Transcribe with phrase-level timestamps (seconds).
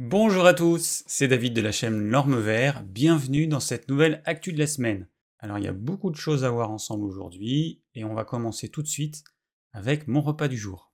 [0.00, 4.52] Bonjour à tous, c'est David de la chaîne L'Orme Vert, bienvenue dans cette nouvelle actu
[4.52, 5.06] de la semaine.
[5.38, 8.68] Alors il y a beaucoup de choses à voir ensemble aujourd'hui, et on va commencer
[8.68, 9.22] tout de suite
[9.72, 10.92] avec mon repas du jour.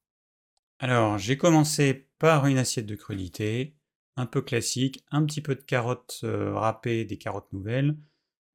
[0.78, 3.74] Alors j'ai commencé par une assiette de crudités,
[4.16, 7.96] un peu classique, un petit peu de carottes euh, râpées, des carottes nouvelles,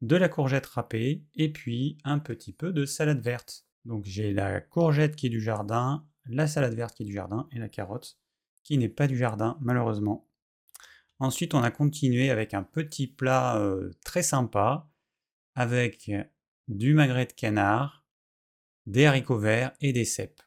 [0.01, 3.65] de la courgette râpée, et puis un petit peu de salade verte.
[3.83, 7.49] Donc j'ai la courgette qui est du jardin, la salade verte qui est du jardin,
[7.51, 8.19] et la carotte
[8.61, 10.24] qui n'est pas du jardin, malheureusement.
[11.19, 14.89] Ensuite, on a continué avec un petit plat euh, très sympa,
[15.55, 16.11] avec
[16.67, 18.05] du magret de canard,
[18.85, 20.41] des haricots verts et des cèpes.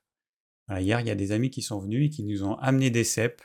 [0.78, 3.04] hier, il y a des amis qui sont venus et qui nous ont amené des
[3.04, 3.42] cèpes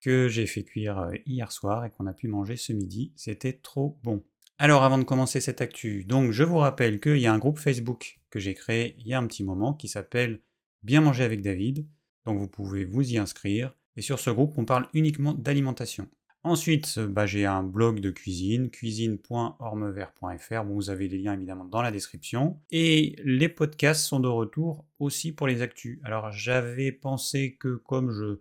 [0.00, 3.12] que j'ai fait cuire euh, hier soir et qu'on a pu manger ce midi.
[3.16, 4.24] C'était trop bon.
[4.58, 7.58] Alors avant de commencer cette actu, donc je vous rappelle qu'il y a un groupe
[7.58, 10.40] Facebook que j'ai créé il y a un petit moment qui s'appelle
[10.82, 11.86] Bien manger avec David.
[12.24, 13.74] Donc vous pouvez vous y inscrire.
[13.96, 16.08] Et sur ce groupe, on parle uniquement d'alimentation.
[16.46, 20.62] Ensuite, bah, j'ai un blog de cuisine, cuisine.ormevert.fr.
[20.64, 22.60] vous avez les liens évidemment dans la description.
[22.70, 25.98] Et les podcasts sont de retour aussi pour les actus.
[26.04, 28.38] Alors, j'avais pensé que comme je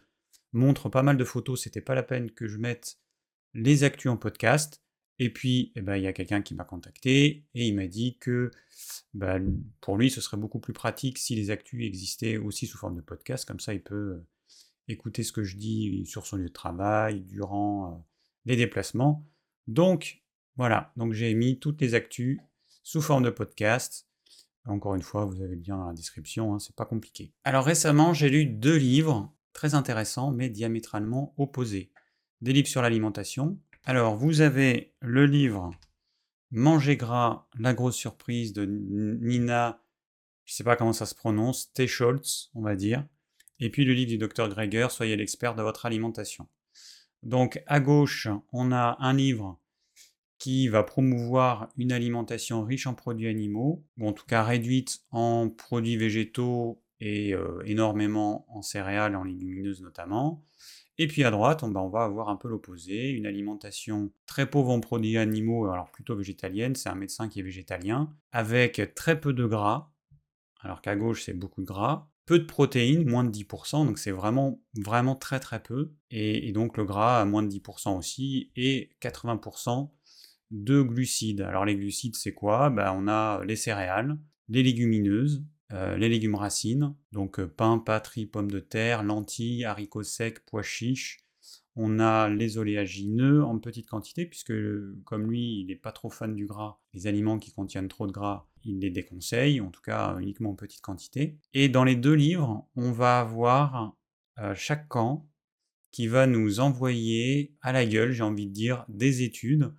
[0.53, 2.99] montre pas mal de photos, c'était pas la peine que je mette
[3.55, 4.83] les actus en podcast.
[5.17, 8.19] Et puis, eh ben, il y a quelqu'un qui m'a contacté et il m'a dit
[8.19, 8.51] que
[9.15, 9.39] bah,
[9.81, 13.01] pour lui, ce serait beaucoup plus pratique si les actus existaient aussi sous forme de
[13.01, 13.45] podcast.
[13.45, 14.21] Comme ça, il peut
[14.87, 17.97] écouter ce que je dis sur son lieu de travail, durant euh,
[18.45, 19.25] les déplacements.
[19.67, 20.23] Donc,
[20.55, 22.39] voilà, donc j'ai mis toutes les actus
[22.83, 24.07] sous forme de podcast.
[24.65, 27.33] Encore une fois, vous avez le lien dans la description, hein, c'est pas compliqué.
[27.43, 31.91] Alors récemment, j'ai lu deux livres très intéressants, mais diamétralement opposés.
[32.41, 33.59] Des livres sur l'alimentation.
[33.85, 35.71] Alors, vous avez le livre
[36.51, 39.81] Manger gras, la grosse surprise de Nina,
[40.45, 41.87] je sais pas comment ça se prononce, T.
[41.87, 43.05] Schultz, on va dire
[43.59, 46.47] et puis le livre du docteur Greger, Soyez l'expert de votre alimentation.
[47.23, 49.59] Donc à gauche, on a un livre
[50.37, 55.49] qui va promouvoir une alimentation riche en produits animaux, ou en tout cas réduite en
[55.49, 60.43] produits végétaux et euh, énormément en céréales en légumineuses notamment.
[60.97, 64.69] Et puis à droite, on, on va avoir un peu l'opposé, une alimentation très pauvre
[64.69, 69.33] en produits animaux, alors plutôt végétalienne, c'est un médecin qui est végétalien, avec très peu
[69.33, 69.91] de gras,
[70.61, 74.11] alors qu'à gauche c'est beaucoup de gras, peu de protéines, moins de 10%, donc c'est
[74.11, 75.93] vraiment, vraiment très très peu.
[76.11, 79.91] Et, donc le gras moins de 10% aussi, et 80%
[80.51, 81.41] de glucides.
[81.41, 82.69] Alors les glucides c'est quoi?
[82.69, 84.17] Ben, On a les céréales,
[84.49, 90.03] les légumineuses, euh, les légumes racines, donc euh, pain, patrie, pommes de terre, lentilles, haricots
[90.03, 91.17] secs, pois chiches.
[91.75, 94.53] On a les oléagineux en petite quantité, puisque
[95.03, 98.11] comme lui, il n'est pas trop fan du gras, les aliments qui contiennent trop de
[98.11, 101.37] gras, il les déconseille, en tout cas uniquement en petite quantité.
[101.53, 103.97] Et dans les deux livres, on va avoir
[104.39, 105.29] euh, chaque camp
[105.91, 109.73] qui va nous envoyer à la gueule, j'ai envie de dire, des études,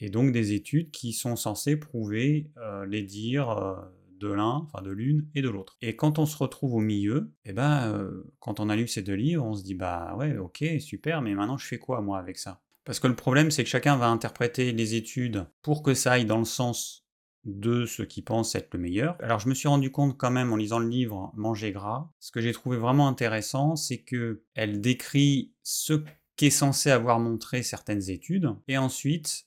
[0.00, 3.76] et donc des études qui sont censées prouver euh, les dires euh,
[4.24, 5.76] de l'un, enfin de l'une et de l'autre.
[5.80, 9.14] Et quand on se retrouve au milieu, eh ben, quand on a lu ces deux
[9.14, 12.38] livres, on se dit bah ouais, ok, super, mais maintenant je fais quoi moi avec
[12.38, 12.62] ça?
[12.84, 16.26] Parce que le problème, c'est que chacun va interpréter les études pour que ça aille
[16.26, 17.06] dans le sens
[17.44, 19.16] de ce qui pense être le meilleur.
[19.20, 22.30] Alors je me suis rendu compte quand même en lisant le livre Manger gras, ce
[22.30, 26.02] que j'ai trouvé vraiment intéressant, c'est que elle décrit ce
[26.36, 29.46] qu'est censé avoir montré certaines études, et ensuite,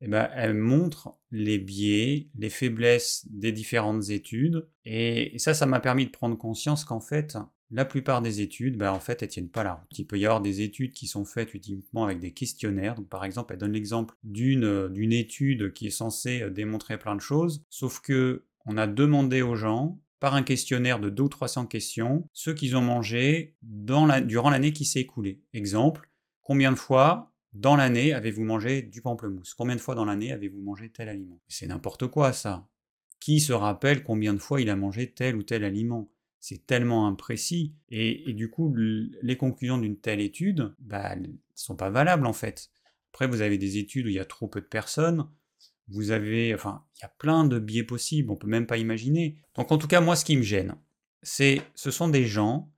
[0.00, 5.80] eh ben, elle montre les biais, les faiblesses des différentes études, et ça, ça m'a
[5.80, 7.36] permis de prendre conscience qu'en fait,
[7.70, 9.98] la plupart des études, bah, en fait, elles tiennent pas la route.
[9.98, 12.96] Il peut y avoir des études qui sont faites uniquement avec des questionnaires.
[12.96, 17.14] Donc, par exemple, elle donne l'exemple d'une d'une étude qui est censée euh, démontrer plein
[17.14, 21.28] de choses, sauf que on a demandé aux gens par un questionnaire de 2 ou
[21.28, 25.42] 300 questions ce qu'ils ont mangé durant l'année qui s'est écoulée.
[25.54, 26.10] Exemple,
[26.42, 29.54] combien de fois dans l'année avez-vous mangé du pamplemousse?
[29.54, 31.40] Combien de fois dans l'année avez-vous mangé tel aliment?
[31.48, 32.68] C'est n'importe quoi ça.
[33.18, 36.10] Qui se rappelle combien de fois il a mangé tel ou tel aliment?
[36.38, 37.74] C'est tellement imprécis.
[37.90, 42.70] Et, du coup, les conclusions d'une telle étude, bah, ne sont pas valables en fait.
[43.12, 45.28] Après, vous avez des études où il y a trop peu de personnes.
[45.88, 49.36] Vous avez, enfin, il y a plein de biais possibles, on peut même pas imaginer.
[49.54, 50.76] Donc en tout cas, moi, ce qui me gêne,
[51.22, 52.72] c'est, ce sont des gens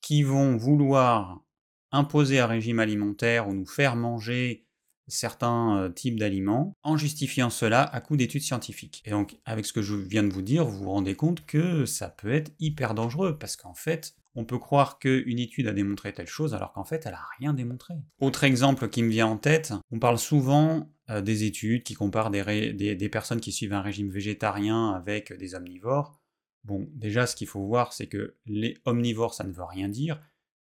[0.00, 1.43] qui vont vouloir
[1.94, 4.66] imposer un régime alimentaire ou nous faire manger
[5.06, 9.02] certains euh, types d'aliments en justifiant cela à coup d'études scientifiques.
[9.04, 11.84] Et donc, avec ce que je viens de vous dire, vous vous rendez compte que
[11.84, 16.12] ça peut être hyper dangereux parce qu'en fait, on peut croire qu'une étude a démontré
[16.12, 17.94] telle chose alors qu'en fait, elle n'a rien démontré.
[18.18, 22.30] Autre exemple qui me vient en tête, on parle souvent euh, des études qui comparent
[22.30, 26.18] des, des personnes qui suivent un régime végétarien avec des omnivores.
[26.64, 30.18] Bon, déjà, ce qu'il faut voir, c'est que les omnivores, ça ne veut rien dire.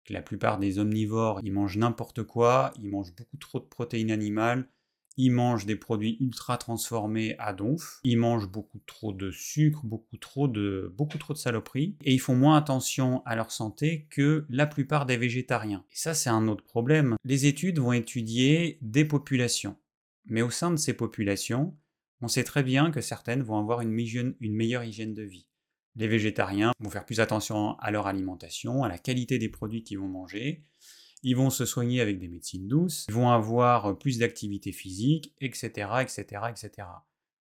[0.09, 4.67] La plupart des omnivores, ils mangent n'importe quoi, ils mangent beaucoup trop de protéines animales,
[5.17, 10.17] ils mangent des produits ultra transformés à donf, ils mangent beaucoup trop de sucre, beaucoup
[10.17, 14.45] trop de, beaucoup trop de saloperies, et ils font moins attention à leur santé que
[14.49, 15.85] la plupart des végétariens.
[15.91, 17.15] Et ça, c'est un autre problème.
[17.23, 19.77] Les études vont étudier des populations.
[20.25, 21.77] Mais au sein de ces populations,
[22.21, 25.47] on sait très bien que certaines vont avoir une meilleure hygiène de vie.
[25.95, 29.99] Les végétariens vont faire plus attention à leur alimentation, à la qualité des produits qu'ils
[29.99, 30.63] vont manger,
[31.23, 35.67] ils vont se soigner avec des médecines douces, ils vont avoir plus d'activité physique, etc.,
[36.01, 36.87] etc., etc.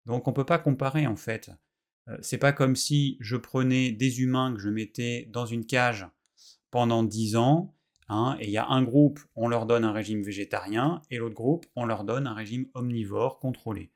[0.06, 1.52] Donc on ne peut pas comparer en fait.
[2.08, 6.08] Euh, c'est pas comme si je prenais des humains que je mettais dans une cage
[6.70, 7.76] pendant 10 ans,
[8.10, 11.36] hein, et il y a un groupe, on leur donne un régime végétarien, et l'autre
[11.36, 13.92] groupe, on leur donne un régime omnivore contrôlé.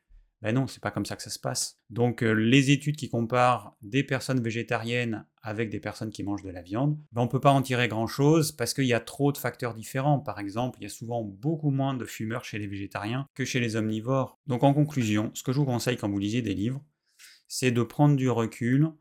[0.45, 1.79] Ben non, c'est pas comme ça que ça se passe.
[1.89, 6.51] Donc euh, les études qui comparent des personnes végétariennes avec des personnes qui mangent de
[6.51, 9.39] la viande, ben, on peut pas en tirer grand-chose parce qu'il y a trop de
[9.39, 10.19] facteurs différents.
[10.19, 13.59] Par exemple, il y a souvent beaucoup moins de fumeurs chez les végétariens que chez
[13.59, 14.37] les omnivores.
[14.45, 16.85] Donc en conclusion, ce que je vous conseille quand vous lisez des livres,
[17.47, 18.91] c'est de prendre du recul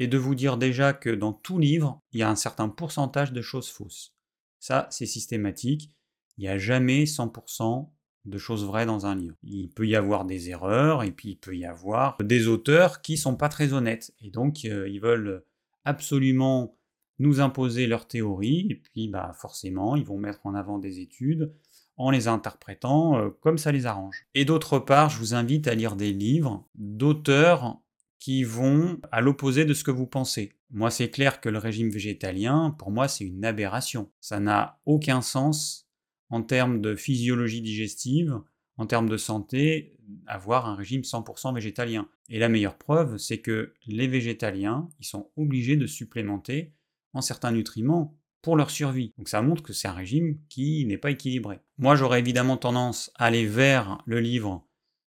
[0.00, 3.32] et de vous dire déjà que dans tout livre, il y a un certain pourcentage
[3.32, 4.16] de choses fausses.
[4.58, 5.92] Ça, c'est systématique.
[6.38, 7.88] Il n'y a jamais 100%
[8.28, 9.36] de choses vraies dans un livre.
[9.42, 13.16] Il peut y avoir des erreurs et puis il peut y avoir des auteurs qui
[13.16, 15.44] sont pas très honnêtes et donc euh, ils veulent
[15.84, 16.76] absolument
[17.18, 21.52] nous imposer leur théorie et puis bah forcément ils vont mettre en avant des études
[21.96, 24.26] en les interprétant euh, comme ça les arrange.
[24.34, 27.80] Et d'autre part, je vous invite à lire des livres d'auteurs
[28.18, 30.52] qui vont à l'opposé de ce que vous pensez.
[30.70, 34.10] Moi, c'est clair que le régime végétalien, pour moi, c'est une aberration.
[34.20, 35.87] Ça n'a aucun sens
[36.30, 38.40] en termes de physiologie digestive,
[38.76, 39.96] en termes de santé,
[40.26, 42.08] avoir un régime 100% végétalien.
[42.28, 46.72] Et la meilleure preuve, c'est que les végétaliens, ils sont obligés de supplémenter
[47.12, 49.12] en certains nutriments pour leur survie.
[49.18, 51.60] Donc ça montre que c'est un régime qui n'est pas équilibré.
[51.78, 54.66] Moi, j'aurais évidemment tendance à aller vers le livre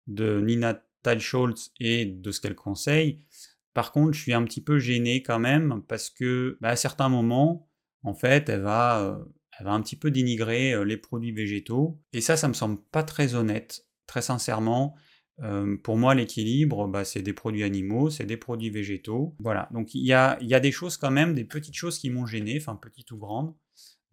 [0.07, 3.25] de Nina Teilscholz et de ce qu'elle conseille.
[3.75, 7.09] Par contre, je suis un petit peu gêné quand même parce que bah, à certains
[7.09, 7.69] moments,
[8.03, 9.25] en fait, elle va euh,
[9.58, 12.00] elle va un petit peu dénigrer euh, les produits végétaux.
[12.12, 14.94] Et ça, ça me semble pas très honnête, très sincèrement.
[15.43, 19.35] Euh, pour moi, l'équilibre, bah, c'est des produits animaux, c'est des produits végétaux.
[19.38, 22.56] Voilà, donc il y a, des choses quand même, des petites choses qui m'ont gêné,
[22.58, 23.55] enfin petites ou grandes,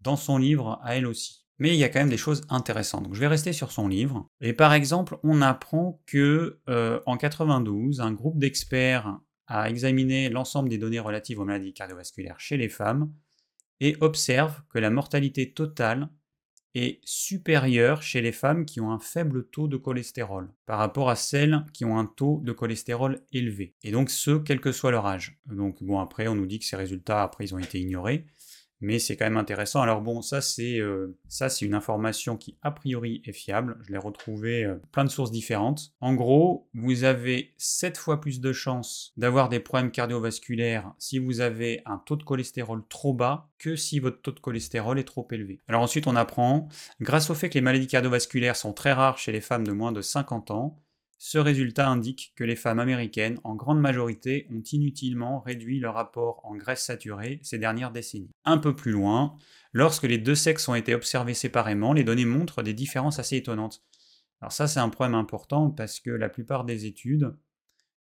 [0.00, 1.46] dans son livre à elle aussi.
[1.58, 3.04] Mais il y a quand même des choses intéressantes.
[3.04, 4.28] Donc je vais rester sur son livre.
[4.40, 10.68] Et par exemple, on apprend que euh, en 92, un groupe d'experts a examiné l'ensemble
[10.68, 13.12] des données relatives aux maladies cardiovasculaires chez les femmes
[13.80, 16.08] et observe que la mortalité totale
[16.74, 21.14] est supérieure chez les femmes qui ont un faible taux de cholestérol par rapport à
[21.14, 23.76] celles qui ont un taux de cholestérol élevé.
[23.82, 25.38] Et donc ce, quel que soit leur âge.
[25.46, 28.26] Donc bon, après, on nous dit que ces résultats, après, ils ont été ignorés
[28.80, 29.80] mais c'est quand même intéressant.
[29.82, 33.78] Alors bon, ça c'est euh, c'est une information qui a priori est fiable.
[33.86, 35.92] Je l'ai retrouvée euh, plein de sources différentes.
[36.00, 41.40] En gros, vous avez 7 fois plus de chances d'avoir des problèmes cardiovasculaires si vous
[41.40, 45.26] avez un taux de cholestérol trop bas que si votre taux de cholestérol est trop
[45.30, 45.60] élevé.
[45.68, 46.68] Alors ensuite, on apprend,
[47.00, 49.92] grâce au fait que les maladies cardiovasculaires sont très rares chez les femmes de moins
[49.92, 50.83] de 50 ans,
[51.18, 56.40] ce résultat indique que les femmes américaines, en grande majorité, ont inutilement réduit leur apport
[56.44, 58.30] en graisse saturée ces dernières décennies.
[58.44, 59.36] Un peu plus loin,
[59.72, 63.82] lorsque les deux sexes ont été observés séparément, les données montrent des différences assez étonnantes.
[64.40, 67.34] Alors ça, c'est un problème important parce que la plupart des études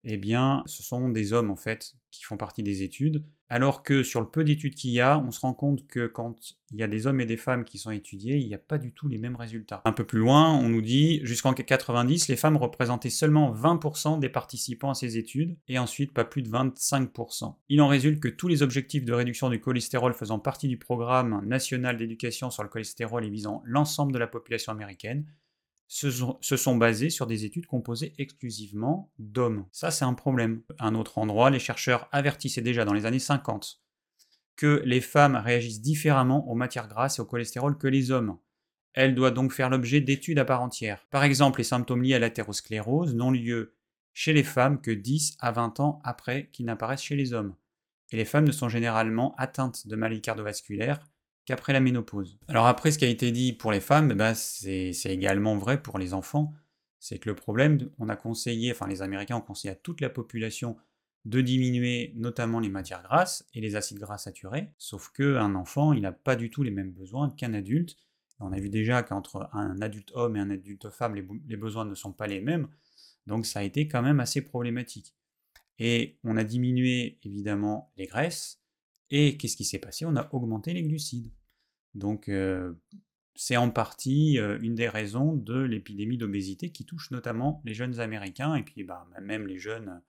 [0.04, 4.02] eh bien, ce sont des hommes en fait qui font partie des études, alors que
[4.02, 6.34] sur le peu d'études qu'il y a, on se rend compte que quand
[6.72, 8.78] il y a des hommes et des femmes qui sont étudiés, il n'y a pas
[8.78, 9.82] du tout les mêmes résultats.
[9.84, 14.30] Un peu plus loin, on nous dit jusqu'en 90, les femmes représentaient seulement 20% des
[14.30, 17.54] participants à ces études, et ensuite pas plus de 25%.
[17.68, 21.42] Il en résulte que tous les objectifs de réduction du cholestérol faisant partie du programme
[21.44, 25.26] national d'éducation sur le cholestérol et visant l'ensemble de la population américaine
[25.92, 29.66] se sont, basés sur des études composées exclusivement d'hommes.
[29.72, 30.62] Ça, c'est un problème.
[30.78, 33.82] Un autre endroit, les chercheurs avertissaient déjà dans les années 50
[34.56, 38.38] que les femmes réagissent différemment aux matières grasses et au cholestérol que les hommes.
[38.94, 41.06] Elles doivent donc faire l'objet d'études à part entière.
[41.10, 43.74] Par exemple, les symptômes liés à l'athérosclérose n'ont lieu
[44.14, 47.54] chez les femmes que 10 à 20 ans après qu'ils n'apparaissent chez les hommes.
[48.12, 51.06] Et les femmes ne sont généralement atteintes de maladies cardiovasculaires
[51.44, 52.38] qu'après la ménopause.
[52.48, 55.82] Alors après, ce qui a été dit pour les femmes, eh ben, c'est également vrai
[55.82, 56.52] pour les enfants.
[56.98, 60.08] C'est que le problème, on a conseillé, enfin les Américains ont conseillé à toute la
[60.08, 60.76] population
[61.24, 66.02] de diminuer notamment les matières grasses et les acides gras saturés, sauf qu'un enfant, il
[66.02, 67.96] n'a pas du tout les mêmes besoins qu'un adulte.
[68.40, 71.94] On a vu déjà qu'entre un adulte homme et un adulte femme, les besoins ne
[71.94, 72.68] sont pas les mêmes,
[73.26, 75.14] donc ça a été quand même assez problématique.
[75.78, 78.61] Et on a diminué évidemment les graisses,
[79.12, 80.04] et qu'est-ce qui s'est passé?
[80.06, 81.30] On a augmenté les glucides.
[81.94, 82.30] Donc
[83.34, 88.54] c'est en partie une des raisons de l'épidémie d'obésité qui touche notamment les jeunes Américains
[88.54, 90.02] et puis bah, même les jeunes,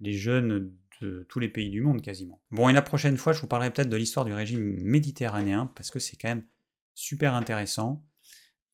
[0.00, 2.42] les jeunes de tous les pays du monde quasiment.
[2.50, 5.90] Bon, et la prochaine fois, je vous parlerai peut-être de l'histoire du régime méditerranéen parce
[5.90, 6.44] que c'est quand même
[6.94, 8.02] super intéressant.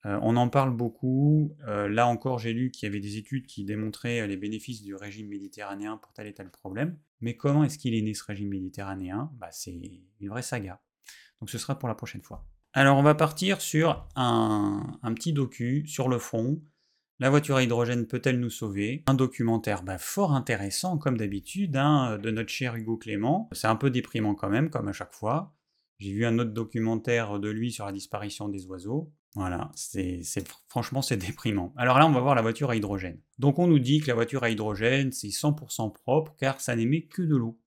[0.05, 1.57] on en parle beaucoup.
[1.67, 5.29] là encore, j'ai lu qu'il y avait des études qui démontraient les bénéfices du régime
[5.29, 6.97] méditerranéen pour tel et tel problème.
[7.21, 9.31] Mais comment est-ce qu'il est né ce régime méditerranéen?
[9.39, 9.73] Bah, C'est
[10.21, 10.81] une vraie saga.
[11.41, 12.47] Donc ce sera pour la prochaine fois.
[12.73, 16.63] Alors on va partir sur un, petit docu sur le fond.
[17.19, 19.03] La voiture à hydrogène peut-elle nous sauver?
[19.07, 23.49] Un documentaire bah, fort intéressant, comme d'habitude, hein, de notre cher Hugo Clément.
[23.53, 25.55] C'est un peu déprimant quand même, comme à chaque fois.
[25.99, 29.11] J'ai vu un autre documentaire de lui sur la disparition des oiseaux.
[29.37, 29.71] Voilà,
[30.67, 31.75] franchement c'est déprimant.
[31.77, 33.21] Alors là, on va voir la voiture à hydrogène.
[33.39, 37.03] Donc on nous dit que la voiture à hydrogène, c'est 100% propre car ça n'émet
[37.03, 37.61] que de l'eau.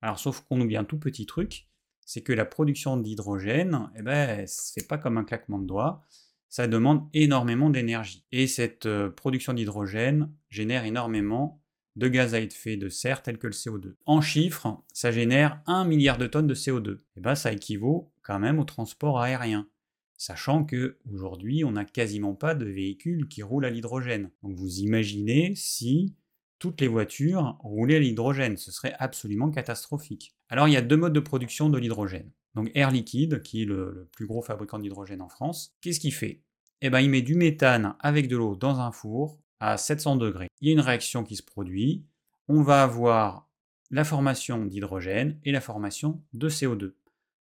[0.00, 1.68] Alors sauf qu'on oublie un tout petit truc,
[2.06, 6.02] c'est que la production d'hydrogène, eh ben, c'est pas comme un claquement de doigts,
[6.48, 8.24] ça demande énormément d'énergie.
[8.32, 11.60] Et cette euh, production d'hydrogène génère énormément
[11.96, 13.96] de gaz à effet de serre tels que le CO2.
[14.06, 16.94] En chiffres, ça génère 1 milliard de tonnes de CO2.
[16.94, 19.68] Et eh ben, ça équivaut quand même au transport aérien.
[20.16, 24.30] Sachant que aujourd'hui, on n'a quasiment pas de véhicules qui roulent à l'hydrogène.
[24.42, 26.14] Donc vous imaginez si
[26.58, 28.56] toutes les voitures roulaient à l'hydrogène.
[28.56, 30.34] Ce serait absolument catastrophique.
[30.48, 32.30] Alors il y a deux modes de production de l'hydrogène.
[32.54, 36.42] Donc Air Liquide, qui est le, plus gros fabricant d'hydrogène en France, qu'est-ce qu'il fait?
[36.80, 40.48] Eh bien il met du méthane avec de l'eau dans un four à 700 degrés.
[40.60, 42.06] Il y a une réaction qui se produit.
[42.48, 43.50] On va avoir
[43.90, 46.94] la formation d'hydrogène et la formation de CO2.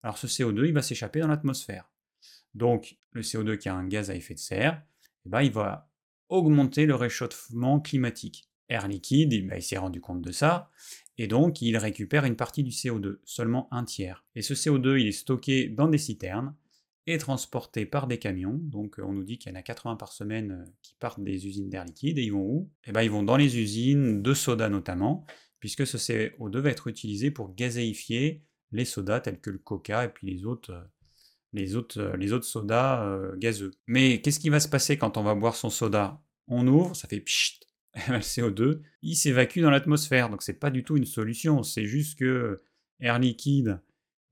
[0.02, 1.91] Alors ce CO2, il va s'échapper dans l'atmosphère.
[2.54, 4.82] Donc le CO2 qui a un gaz à effet de serre,
[5.26, 5.90] eh ben, il va
[6.28, 8.48] augmenter le réchauffement climatique.
[8.68, 10.70] Air liquide, il s'est rendu compte de ça,
[11.18, 14.24] et donc il récupère une partie du CO2, seulement un tiers.
[14.34, 16.54] Et ce CO2, il est stocké dans des citernes
[17.06, 18.58] et transporté par des camions.
[18.62, 21.46] Donc on nous dit qu'il y en a 80 par semaine euh, qui partent des
[21.46, 22.70] usines d'air liquide, et ils vont où?
[22.86, 25.26] Eh bien ils vont dans les usines de soda notamment,
[25.58, 30.08] puisque ce CO2 va être utilisé pour gazéifier les sodas tels que le coca et
[30.08, 30.82] puis les autres, euh,
[31.52, 33.72] les autres, euh, les autres sodas gazeux.
[33.86, 36.22] Mais qu'est-ce qui va se passer quand on va boire son soda?
[36.48, 37.60] On ouvre, ça fait pchit,
[38.08, 40.28] le CO2, il s'évacue dans l'atmosphère.
[40.28, 41.62] Donc c'est pas du tout une solution.
[41.62, 42.62] C'est juste que
[43.00, 43.80] Air Liquide,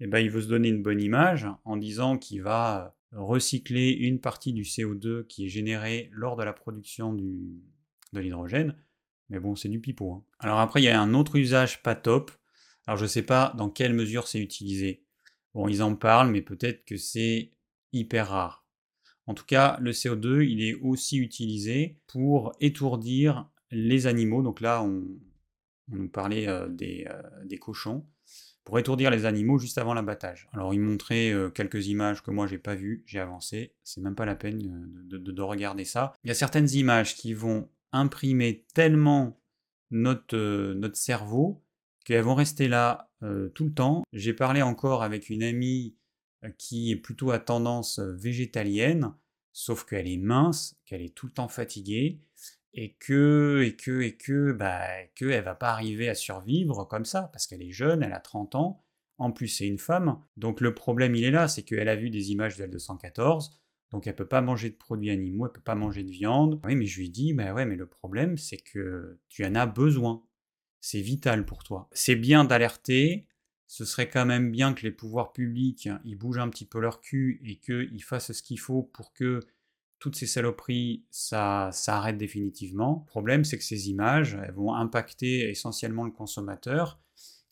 [0.00, 4.20] eh ben, il veut se donner une bonne image en disant qu'il va recycler une
[4.20, 7.60] partie du CO2 qui est généré lors de la production du,
[8.12, 8.76] de l'hydrogène.
[9.28, 10.12] Mais bon, c'est du pipeau.
[10.12, 10.24] Hein.
[10.38, 12.30] Alors après, il y a un autre usage pas top.
[12.86, 15.04] Alors je sais pas dans quelle mesure c'est utilisé.
[15.54, 17.50] Bon, ils en parlent, mais peut-être que c'est
[17.92, 18.66] hyper rare.
[19.26, 24.42] En tout cas, le CO2, il est aussi utilisé pour étourdir les animaux.
[24.42, 25.04] Donc là, on,
[25.88, 28.06] nous parlait euh, euh, des, cochons
[28.64, 30.48] pour étourdir les animaux juste avant l'abattage.
[30.52, 34.14] Alors il montrait euh, quelques images que moi j'ai pas vues, j'ai avancé, c'est même
[34.14, 36.12] pas la peine de, regarder ça.
[36.24, 39.40] Il y a certaines images qui vont imprimer tellement
[39.90, 41.64] notre, notre cerveau
[42.04, 43.09] qu'elles vont rester là
[43.54, 44.02] tout le temps.
[44.12, 45.96] J'ai parlé encore avec une amie
[46.58, 49.14] qui est plutôt à tendance végétalienne,
[49.52, 52.20] sauf qu'elle est mince, qu'elle est tout le temps fatiguée,
[52.72, 54.86] et que, et que, et que, bah,
[55.16, 58.54] que va pas arriver à survivre comme ça, parce qu'elle est jeune, elle a 30
[58.54, 58.84] ans,
[59.18, 62.10] en plus c'est une femme, donc le problème il est là, c'est qu'elle a vu
[62.10, 63.50] des images de L214,
[63.90, 66.60] donc elle peut pas manger de produits animaux, elle peut pas manger de viande.
[66.64, 69.66] Oui, mais je lui dis, bah ouais, mais le problème c'est que tu en as
[69.66, 70.22] besoin.
[70.80, 71.88] C'est vital pour toi.
[71.92, 73.26] C'est bien d'alerter,
[73.66, 77.00] ce serait quand même bien que les pouvoirs publics ils bougent un petit peu leur
[77.00, 79.40] cul et qu'ils fassent ce qu'il faut pour que
[80.00, 83.04] toutes ces saloperies, ça, ça arrête définitivement.
[83.06, 86.98] Le problème, c'est que ces images, elles vont impacter essentiellement le consommateur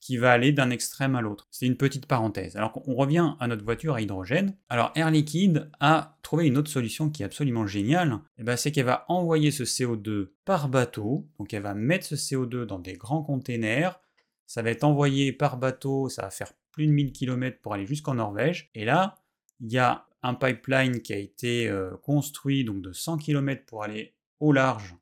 [0.01, 1.49] qui va aller d'un extrême à l'autre.
[1.51, 2.57] C'est une petite parenthèse.
[2.57, 4.57] Alors on revient à notre voiture à hydrogène.
[4.69, 8.13] Alors Air Liquide a trouvé une autre solution qui est absolument géniale.
[8.39, 11.27] Et eh ben, c'est qu'elle va envoyer ce CO2 par bateau.
[11.39, 14.01] Donc elle va mettre ce CO2 dans des grands containers
[14.49, 17.87] ça va être envoyé par bateau, ça va faire plus de 1000 km pour aller
[17.87, 18.71] jusqu'en Norvège.
[18.75, 19.19] Et là,
[19.61, 23.85] il y a un pipeline qui a été euh, construit donc de 100 km pour
[23.85, 24.97] aller au large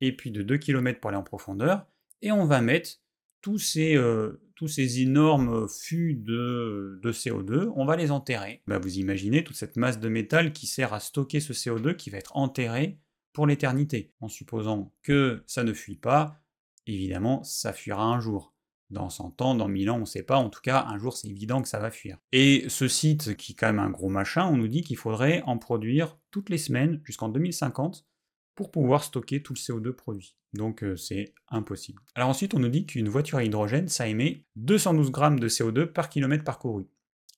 [0.00, 1.86] et puis de 2 km pour aller en profondeur.
[2.22, 3.00] Et on va mettre
[3.44, 8.62] tous ces, euh, tous ces énormes fûts de, CO2, on va les enterrer.
[8.66, 12.08] Bah, vous imaginez toute cette masse de métal qui sert à stocker ce CO2 qui
[12.08, 12.98] va être enterré
[13.34, 14.14] pour l'éternité.
[14.20, 16.40] En supposant que ça ne fuit pas,
[16.86, 18.54] évidemment, ça fuira un jour
[18.88, 20.38] dans 100 ans, dans 1000 ans, on ne sait pas.
[20.38, 22.16] En tout cas, un jour, c'est évident que ça va fuir.
[22.32, 25.42] Et ce site, qui est quand même un gros machin, on nous dit qu'il faudrait
[25.42, 28.06] en produire toutes les semaines jusqu'en 2050
[28.54, 30.34] pour pouvoir stocker tout le CO2 produit.
[30.54, 32.00] Donc euh, c'est impossible.
[32.14, 35.86] Alors ensuite, on nous dit qu'une voiture à hydrogène, ça émet 212 grammes de CO2
[35.86, 36.86] par kilomètre parcouru.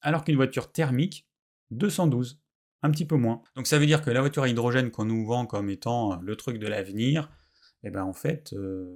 [0.03, 1.27] Alors qu'une voiture thermique,
[1.71, 2.41] 212,
[2.83, 3.43] un petit peu moins.
[3.57, 6.37] Donc ça veut dire que la voiture à hydrogène qu'on nous vend comme étant le
[6.37, 7.31] truc de l'avenir,
[7.83, 8.95] eh ben en fait, euh,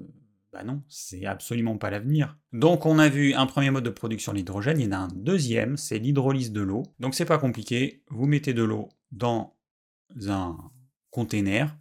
[0.53, 2.37] bah non, c'est absolument pas l'avenir.
[2.53, 4.99] Donc on a vu un premier mode de production de l'hydrogène, il y en a
[4.99, 6.83] un deuxième, c'est l'hydrolyse de l'eau.
[6.99, 9.57] Donc c'est pas compliqué, vous mettez de l'eau dans
[10.29, 10.59] un
[11.11, 11.77] container,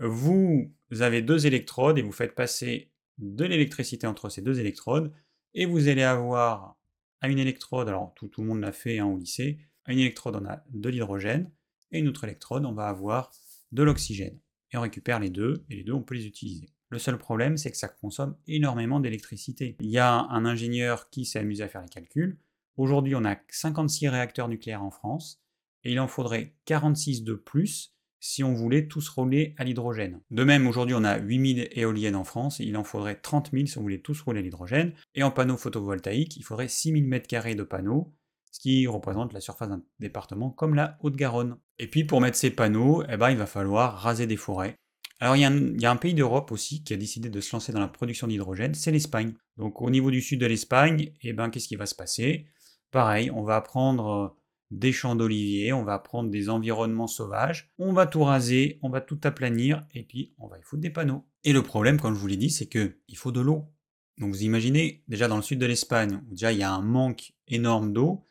[0.00, 5.12] vous avez deux électrodes et vous faites passer de l'électricité entre ces deux électrodes,
[5.54, 6.76] et vous allez avoir
[7.20, 10.36] à une électrode, alors tout, le monde l'a fait hein, au lycée, à une électrode
[10.36, 11.50] on a de l'hydrogène,
[11.90, 13.32] et une autre électrode on va avoir
[13.72, 14.38] de l'oxygène.
[14.72, 16.68] Et on récupère les deux, et les deux on peut les utiliser.
[16.90, 19.76] Le seul problème, c'est que ça consomme énormément d'électricité.
[19.80, 22.38] Il y a un ingénieur qui s'est amusé à faire les calculs.
[22.76, 25.42] Aujourd'hui, on a 56 réacteurs nucléaires en France,
[25.84, 30.20] et il en faudrait 46 de plus si on voulait tous rouler à l'hydrogène.
[30.30, 33.78] De même, aujourd'hui, on a 8000 éoliennes en France, il en faudrait 30 000 si
[33.78, 34.92] on voulait tous rouler à l'hydrogène.
[35.14, 38.12] Et en panneaux photovoltaïques, il faudrait 6000 m2 de panneaux,
[38.50, 41.56] ce qui représente la surface d'un département comme la Haute-Garonne.
[41.78, 44.76] Et puis pour mettre ces panneaux, eh ben, il va falloir raser des forêts.
[45.20, 47.80] Alors il y, a un, pays d'Europe aussi qui a décidé de se lancer dans
[47.80, 49.34] la production d'hydrogène, c'est l'Espagne.
[49.56, 52.46] Donc au niveau du sud de l'Espagne, eh ben, qu'est-ce qui va se passer?
[52.92, 54.28] Pareil, on va prendre euh,
[54.70, 59.00] des champs d'oliviers, on va prendre des environnements sauvages, on va tout raser, on va
[59.00, 61.24] tout aplanir, et puis on va y foutre des panneaux.
[61.44, 63.66] Et le problème, comme je vous l'ai dit, c'est qu'il faut de l'eau.
[64.18, 66.82] Donc vous imaginez, déjà dans le sud de l'Espagne, où déjà il y a un
[66.82, 68.24] manque énorme d'eau,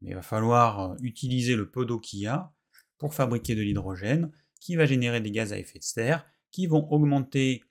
[0.00, 2.52] mais il va falloir euh, utiliser le peu d'eau qu'il y a
[2.98, 6.88] pour fabriquer de l'hydrogène, qui va générer des gaz à effet de serre, qui vont
[6.90, 7.64] augmenter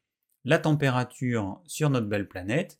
[0.43, 2.79] la température sur notre belle planète.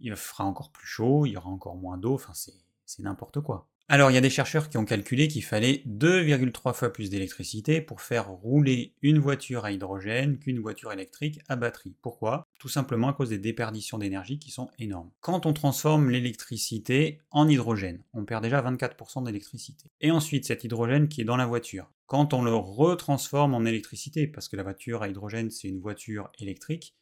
[0.00, 3.71] Il fera encore plus chaud, il y aura encore moins d'eau, enfin c'est n'importe quoi.
[3.92, 7.82] Alors il y a des chercheurs qui ont calculé qu'il fallait 2,3 fois plus d'électricité
[7.82, 11.94] pour faire rouler une voiture à hydrogène qu'une voiture électrique à batterie.
[12.00, 12.46] Pourquoi?
[12.58, 15.10] Tout simplement à cause des déperditions d'énergie qui sont énormes.
[15.20, 19.90] Quand on transforme l'électricité en hydrogène, on perd déjà 24% d'électricité.
[20.00, 24.26] Et ensuite cet hydrogène qui est dans la voiture, quand on le retransforme en électricité,
[24.26, 26.94] parce que la voiture à hydrogène c'est une voiture électrique,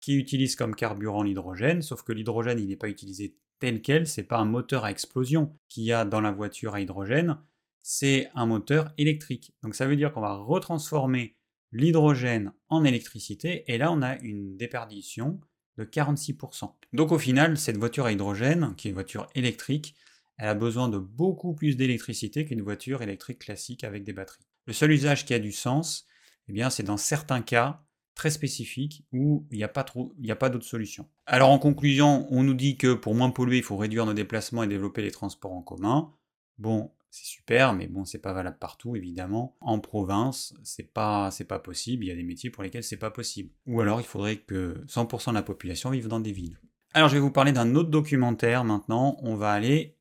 [0.00, 4.22] qui utilise comme carburant l'hydrogène, sauf que l'hydrogène il n'est pas utilisé tel quel, c'est
[4.22, 7.38] pas un moteur à explosion qu'il y a dans la voiture à hydrogène,
[7.82, 9.52] c'est un moteur électrique.
[9.62, 11.36] Donc ça veut dire qu'on va retransformer
[11.72, 15.40] l'hydrogène en électricité, et là on a une déperdition
[15.76, 16.72] de 46%.
[16.92, 19.94] Donc au final, cette voiture à hydrogène, qui est une voiture électrique,
[20.38, 24.46] elle a besoin de beaucoup plus d'électricité qu'une voiture électrique classique avec des batteries.
[24.66, 26.06] Le seul usage qui a du sens,
[26.48, 27.82] eh bien, c'est dans certains cas
[28.18, 31.06] très spécifique où il n'y a pas, trop, il a pas d'autre solution.
[31.24, 34.64] Alors en conclusion, on nous dit que pour moins polluer, il faut réduire nos déplacements
[34.64, 36.12] et développer les transports en commun.
[36.58, 39.56] Bon, c'est super, mais bon, c'est pas valable partout, évidemment.
[39.60, 42.04] En province, c'est pas, c'est pas possible.
[42.04, 43.50] Il y a des métiers pour lesquels c'est pas possible.
[43.68, 46.58] Ou alors, il faudrait que 100% de la population vive dans des villes.
[46.94, 49.16] Alors, je vais vous parler d'un autre documentaire maintenant.
[49.22, 49.96] On va aller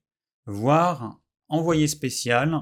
[0.48, 2.62] voir Envoyé spécial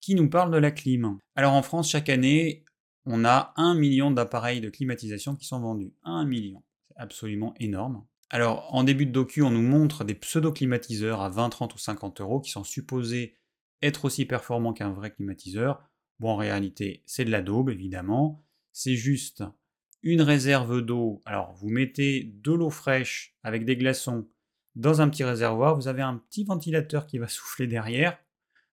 [0.00, 1.18] qui nous parle de la clim.
[1.34, 2.64] Alors, en France, chaque année,
[3.12, 5.92] on a un million d'appareils de climatisation qui sont vendus.
[6.04, 6.62] Un million.
[6.88, 8.06] C'est absolument énorme.
[8.30, 12.20] Alors, en début de docu, on nous montre des pseudo-climatiseurs à 20, 30 ou 50
[12.20, 13.34] euros qui sont supposés
[13.82, 15.82] être aussi performants qu'un vrai climatiseur.
[16.20, 18.44] Bon, en réalité, c'est de la daube, évidemment.
[18.72, 19.42] C'est juste
[20.02, 21.20] une réserve d'eau.
[21.24, 24.28] Alors, vous mettez de l'eau fraîche avec des glaçons
[24.76, 25.74] dans un petit réservoir.
[25.74, 28.16] Vous avez un petit ventilateur qui va souffler derrière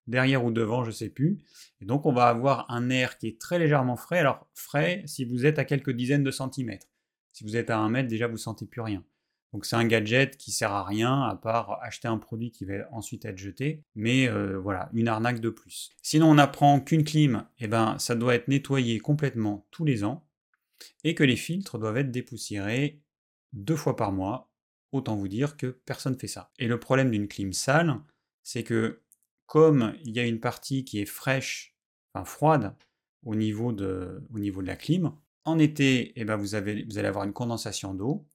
[0.08, 1.40] derrière ou devant, je ne sais plus.
[1.82, 4.20] Et donc on va avoir un air qui est très légèrement frais.
[4.20, 6.88] Alors frais si vous êtes à quelques dizaines de centimètres.
[7.34, 9.04] Si vous êtes à un mètre, déjà vous sentez plus rien.
[9.54, 12.88] Donc c'est un gadget qui sert à rien à part acheter un produit qui va
[12.92, 15.92] ensuite être jeté, mais euh, voilà, une arnaque de plus.
[16.02, 20.28] Sinon on n'apprend qu'une clim, eh ben, ça doit être nettoyé complètement tous les ans,
[21.04, 23.02] et que les filtres doivent être dépoussiérés
[23.54, 24.52] deux fois par mois.
[24.92, 26.52] Autant vous dire que personne ne fait ça.
[26.60, 28.00] Et le problème d'une clim sale,
[28.44, 29.02] c'est que
[29.48, 31.76] comme il y a une partie qui est fraîche,
[32.14, 32.76] enfin froide,
[33.24, 34.22] au niveau de,
[34.62, 38.28] la clim, en été, eh ben vous, allez avoir une condensation d'eau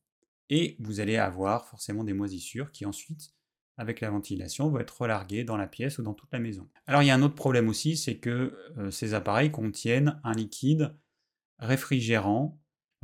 [0.51, 3.35] et vous allez avoir forcément des moisissures qui ensuite,
[3.77, 6.69] avec la ventilation, vont être relarguées dans la pièce ou dans toute la maison.
[6.87, 10.33] Alors il y a un autre problème aussi, c'est que euh, ces appareils contiennent un
[10.33, 10.97] liquide
[11.59, 12.59] réfrigérant,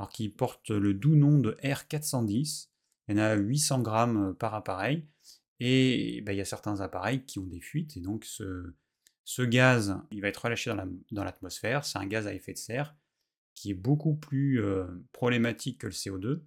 [0.07, 2.69] qui porte le doux nom de R410.
[3.09, 5.07] Il y en a 800 grammes par appareil.
[5.61, 9.99] Et bah, il y a certains appareils qui ont des fuites, et donc ce, gaz,
[10.11, 10.73] il va être relâché
[11.11, 11.85] dans l'atmosphère.
[11.85, 12.95] c'est un gaz à effet de serre
[13.59, 16.43] qui est beaucoup plus euh, problématique que le CO2,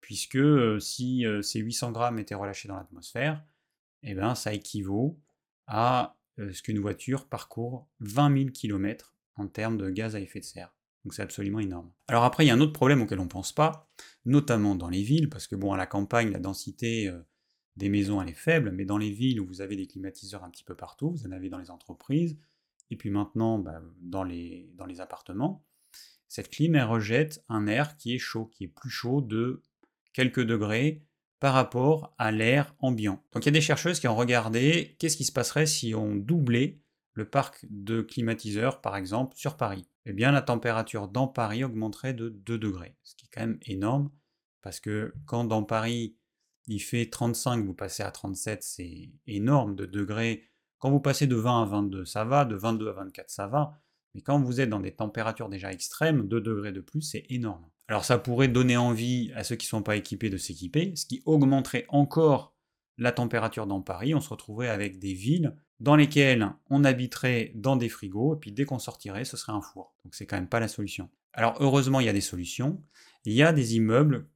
[0.00, 3.44] puisque euh, si euh, ces 800 grammes étaient relâchés dans l'atmosphère,
[4.02, 5.20] eh ben, ça équivaut
[5.66, 10.44] à ce qu'une voiture parcourt 20 000 km en termes de gaz à effet de
[10.44, 10.72] serre.
[11.04, 11.90] Donc c'est absolument énorme.
[12.06, 13.90] Alors après, il y a un autre problème auquel on ne pense pas,
[14.24, 17.12] notamment dans les villes, parce que bon, à la campagne, la densité
[17.78, 20.50] des maisons, elle est faible, mais dans les villes où vous avez des climatiseurs un
[20.50, 22.36] petit peu partout, vous en avez dans les entreprises,
[22.90, 25.64] et puis maintenant bah, dans, les, appartements,
[26.26, 29.62] cette clim rejette un air qui est chaud, qui est plus chaud de
[30.12, 31.04] quelques degrés
[31.38, 33.22] par rapport à l'air ambiant.
[33.32, 36.16] Donc il y a des chercheuses qui ont regardé qu'est-ce qui se passerait si on
[36.16, 36.80] doublait
[37.14, 39.88] le parc de climatiseurs, par exemple, sur Paris.
[40.04, 43.58] Eh bien, la température dans Paris augmenterait de 2 degrés, ce qui est quand même
[43.62, 44.10] énorme,
[44.62, 46.16] parce que quand dans Paris
[46.68, 50.44] il fait 35, vous passez à 37, c'est énorme de degrés.
[50.78, 53.80] Quand vous passez de 20 à 22, ça va, de 22 à 24, ça va,
[54.14, 57.64] mais quand vous êtes dans des températures déjà extrêmes, 2 degrés de plus, c'est énorme.
[57.88, 61.06] Alors ça pourrait donner envie à ceux qui ne sont pas équipés de s'équiper, ce
[61.06, 62.54] qui augmenterait encore
[62.98, 64.14] la température dans Paris.
[64.14, 68.52] On se retrouverait avec des villes dans lesquelles on habiterait dans des frigos, et puis
[68.52, 69.94] dès qu'on sortirait, ce serait un four.
[70.04, 71.08] Donc c'est quand même pas la solution.
[71.32, 72.82] Alors heureusement, il y a des solutions.
[73.24, 74.28] Il y a des immeubles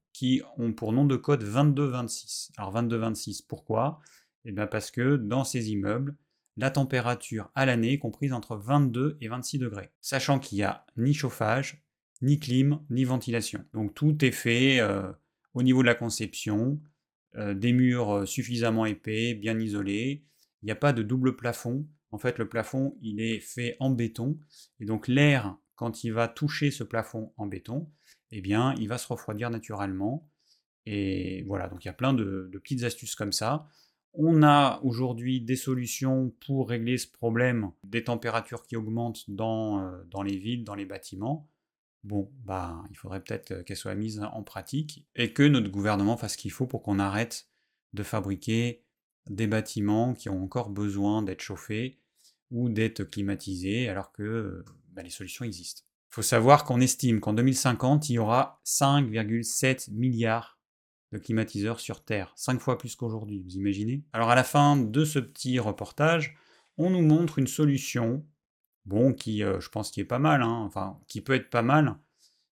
[0.58, 2.52] ont pour nom de code 2226.
[2.56, 4.00] Alors 2226, pourquoi?
[4.44, 6.16] Eh bien parce que dans ces immeubles,
[6.56, 10.84] la température à l'année est comprise entre 22 et 26 degrés, sachant qu'il n'y a
[10.96, 11.82] ni chauffage,
[12.20, 13.64] ni clim, ni ventilation.
[13.72, 15.10] Donc tout est fait euh,
[15.54, 16.80] au niveau de la conception,
[17.36, 20.24] euh, des murs euh, suffisamment épais, bien isolés.
[20.62, 21.86] Il n'y a pas de double plafond.
[22.10, 24.38] En fait, le plafond, il est fait en béton.
[24.80, 27.90] Et donc l'air, quand il va toucher ce plafond en béton,
[28.32, 30.28] eh bien, il va se refroidir naturellement.
[30.86, 33.68] Et voilà, donc il y a plein de, petites astuces comme ça.
[34.14, 40.22] On a aujourd'hui des solutions pour régler ce problème des températures qui augmentent dans, dans
[40.22, 41.48] les villes, dans les bâtiments
[42.04, 46.32] bon, bah, il faudrait peut-être qu'elle soit mise en pratique et que notre gouvernement fasse
[46.32, 47.48] ce qu'il faut pour qu'on arrête
[47.92, 48.84] de fabriquer
[49.28, 52.00] des bâtiments qui ont encore besoin d'être chauffés
[52.50, 55.82] ou d'être climatisés alors que bah, les solutions existent.
[56.12, 60.58] Il faut savoir qu'on estime qu'en 2050, il y aura 5,7 milliards
[61.10, 64.04] de climatiseurs sur Terre, 5 fois plus qu'aujourd'hui, vous imaginez?
[64.12, 66.36] Alors à la fin de ce petit reportage,
[66.76, 68.26] on nous montre une solution
[68.84, 71.62] bon, qui euh, je pense qui est pas mal, hein, enfin qui peut être pas
[71.62, 71.96] mal,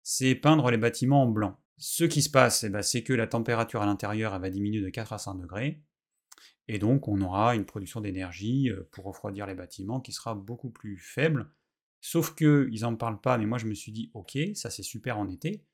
[0.04, 1.58] c'est peindre les bâtiments en blanc.
[1.78, 4.88] Ce qui se passe, eh ben, c'est que la température à l'intérieur va diminuer de
[4.88, 5.82] 4 à 5 degrés,
[6.68, 10.70] et donc on aura une production d'énergie euh, pour refroidir les bâtiments qui sera beaucoup
[10.70, 11.50] plus faible.
[12.00, 14.82] Sauf que ils en parlent pas, mais moi je me suis dit ok, ça c'est
[14.82, 15.64] super en été,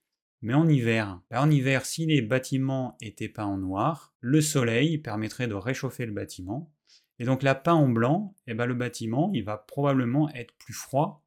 [0.42, 4.98] mais en hiver, ben, en hiver, si les bâtiments étaient peints en noir, le soleil
[4.98, 6.72] permettrait de réchauffer le bâtiment,
[7.18, 10.74] et donc la peint en blanc, eh ben, le bâtiment, il va probablement être plus
[10.74, 11.24] froid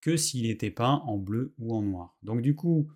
[0.00, 2.16] que s'il était peint en bleu ou en noir.
[2.22, 2.90] Donc du coup,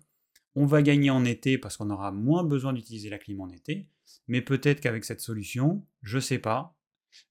[0.55, 3.87] on va gagner en été parce qu'on aura moins besoin d'utiliser la clim en été,
[4.27, 6.77] mais peut-être qu'avec cette solution, je sais pas,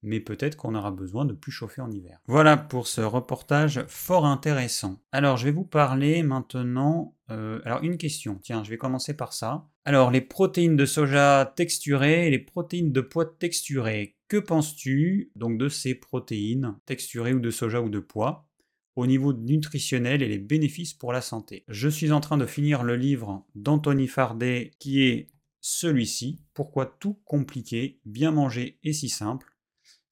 [0.03, 2.18] mais peut-être qu'on aura besoin de plus chauffer en hiver.
[2.27, 5.03] Voilà pour ce reportage fort intéressant.
[5.12, 7.16] Alors je vais vous parler maintenant...
[7.31, 9.68] Euh, alors une question, tiens, je vais commencer par ça.
[9.85, 14.16] Alors les protéines de soja texturées et les protéines de pois texturées.
[14.29, 18.49] Que penses-tu donc de ces protéines texturées ou de soja ou de pois
[18.95, 21.64] au niveau nutritionnel et les bénéfices pour la santé?
[21.68, 25.29] Je suis en train de finir le livre d'Anthony Fardet qui est
[25.64, 29.52] celui-ci, Pourquoi tout compliqué, bien manger et si simple?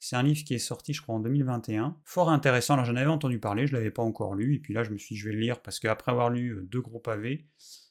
[0.02, 1.94] C'est un livre qui est sorti, je crois, en 2021.
[2.04, 2.72] Fort intéressant.
[2.74, 4.54] Alors, j'en avais entendu parler, je ne l'avais pas encore lu.
[4.54, 6.54] Et puis là, je me suis dit, je vais le lire parce qu'après avoir lu
[6.54, 7.46] euh, deux gros pavés,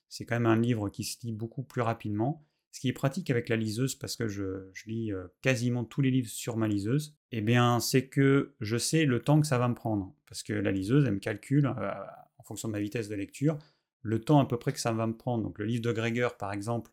[0.10, 2.48] c'est quand même un livre qui se lit beaucoup plus rapidement.
[2.72, 6.10] Ce qui est pratique avec la liseuse, parce que je, lis euh, quasiment tous les
[6.10, 9.68] livres sur ma liseuse, eh bien, c'est que je sais le temps que ça va
[9.68, 10.16] me prendre.
[10.28, 11.92] Parce que la liseuse, elle me calcule, euh,
[12.40, 13.60] en fonction de ma vitesse de lecture,
[14.02, 15.44] le temps à peu près que ça va me prendre.
[15.44, 16.90] Donc, le livre de Gregor, par exemple,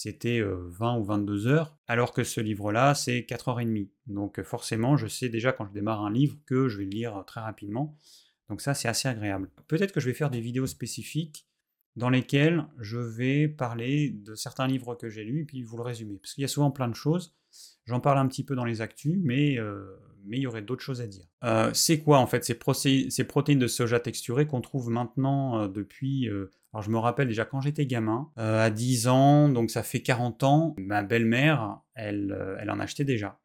[0.00, 3.88] c'était 20 ou 22 heures, alors que ce livre-là, c'est 4h30.
[4.06, 7.24] Donc forcément, je sais déjà quand je démarre un livre que je vais le lire
[7.26, 7.96] très rapidement.
[8.48, 9.50] Donc ça, c'est assez agréable.
[9.66, 11.48] Peut-être que je vais faire des vidéos spécifiques
[11.96, 15.82] dans lesquelles je vais parler de certains livres que j'ai lus et puis vous le
[15.82, 16.18] résumer.
[16.22, 17.34] Parce qu'il y a souvent plein de choses.
[17.84, 19.58] J'en parle un petit peu dans les actus, mais,
[20.30, 21.26] il y aurait d'autres choses à dire.
[21.74, 26.28] c'est quoi en fait ces, protéines de soja texturées qu'on trouve maintenant depuis
[26.72, 30.02] alors je me rappelle déjà quand j'étais gamin, euh, à 10 ans, donc ça fait
[30.02, 33.40] 40 ans, ma belle-mère, elle, euh, elle en achetait déjà.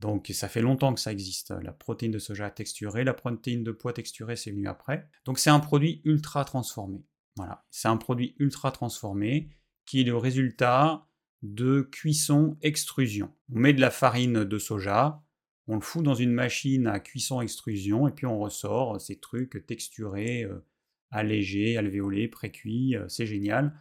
[0.00, 1.52] Donc ça fait longtemps que ça existe.
[1.62, 5.08] La protéine de soja texturée, la protéine de pois texturée, c'est venu après.
[5.24, 7.04] Donc c'est un produit ultra transformé.
[7.36, 9.48] Voilà, c'est un produit ultra transformé
[9.86, 11.06] qui est le résultat
[11.42, 13.32] de cuisson-extrusion.
[13.52, 15.22] On met de la farine de soja,
[15.66, 20.44] on le fout dans une machine à cuisson-extrusion et puis on ressort ces trucs texturés,
[20.44, 20.64] euh,
[21.12, 23.78] allégé, alvéolé, précuit, euh, c'est génial.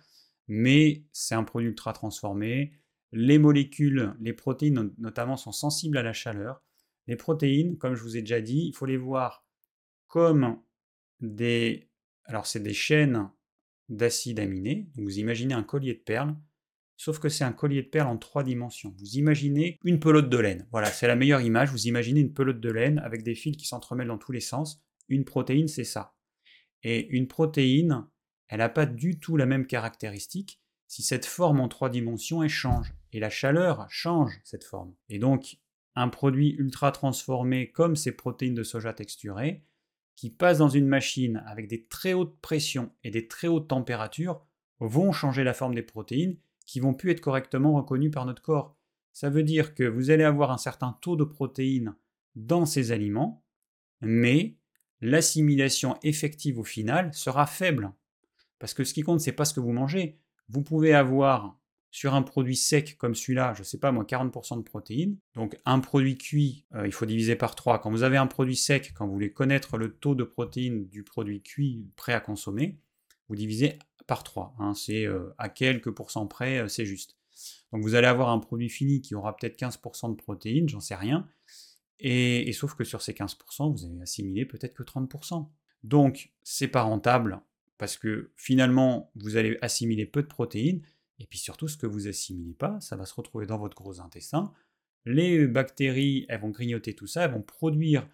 [0.48, 2.74] Mais c'est un produit ultra transformé.
[3.12, 6.62] Les molécules, les protéines notamment, sont sensibles à la chaleur.
[7.08, 9.46] Les protéines, comme je vous ai déjà dit, il faut les voir
[10.08, 10.62] comme
[11.20, 11.90] des...
[12.26, 13.30] Alors c'est des chaînes
[13.90, 14.90] d'acides aminés.
[14.96, 16.36] vous imaginez un collier de perles
[17.02, 18.94] sauf que c'est un collier de perles en trois dimensions.
[19.00, 20.68] Vous imaginez une pelote de laine.
[20.72, 21.72] Voilà, c'est la meilleure image.
[21.72, 24.84] Vous imaginez une pelote de laine avec des fils qui s'entremêlent dans tous les sens.
[25.10, 26.14] Une protéine, c'est ça.
[26.84, 28.08] Et une protéine,
[28.48, 32.94] elle n'a pas du tout la même caractéristique si cette forme en trois dimensions, change.
[33.14, 34.94] Et la chaleur change cette forme.
[35.08, 35.58] Et donc,
[35.96, 39.64] un produit ultra transformé comme ces protéines de soja texturées,
[40.18, 44.46] qui passent dans une machine avec des très hautes pressions et des très hautes températures,
[44.82, 48.78] vont changer la forme des protéines qui vont plus être correctement reconnues par notre corps.
[49.14, 51.96] Ça veut dire que vous allez avoir un certain taux de protéines
[52.36, 53.46] dans ces aliments,
[54.02, 54.58] mais
[55.02, 57.92] l'assimilation effective au final sera faible.
[58.60, 60.20] Parce que ce qui compte, c'est pas ce que vous mangez.
[60.50, 61.58] Vous pouvez avoir
[61.92, 65.18] sur un produit sec comme celui-là, je ne sais pas moi, 40% de protéines.
[65.36, 67.82] Donc un produit cuit, euh, il faut diviser par 3.
[67.82, 71.04] Quand vous avez un produit sec, quand vous voulez connaître le taux de protéines du
[71.04, 72.80] produit cuit prêt à consommer,
[73.28, 74.56] vous divisez par 3.
[74.60, 74.74] Hein.
[74.74, 77.18] c'est euh, à quelques pourcents près, euh, c'est juste.
[77.74, 80.96] Donc vous allez avoir un produit fini qui aura peut-être 15% de protéines, j'en sais
[80.96, 81.28] rien.
[82.04, 85.48] Et, sauf que sur ces 15%, vous allez assimiler peut-être que 30%.
[85.84, 87.42] Donc c'est pas rentable
[87.78, 90.82] parce que finalement vous allez assimiler peu de protéines
[91.22, 94.02] et puis surtout, ce que vous assimilez pas, ça va se retrouver dans votre gros
[94.02, 94.52] intestin.
[95.06, 98.08] Les bactéries, elles vont grignoter tout ça, elles vont produire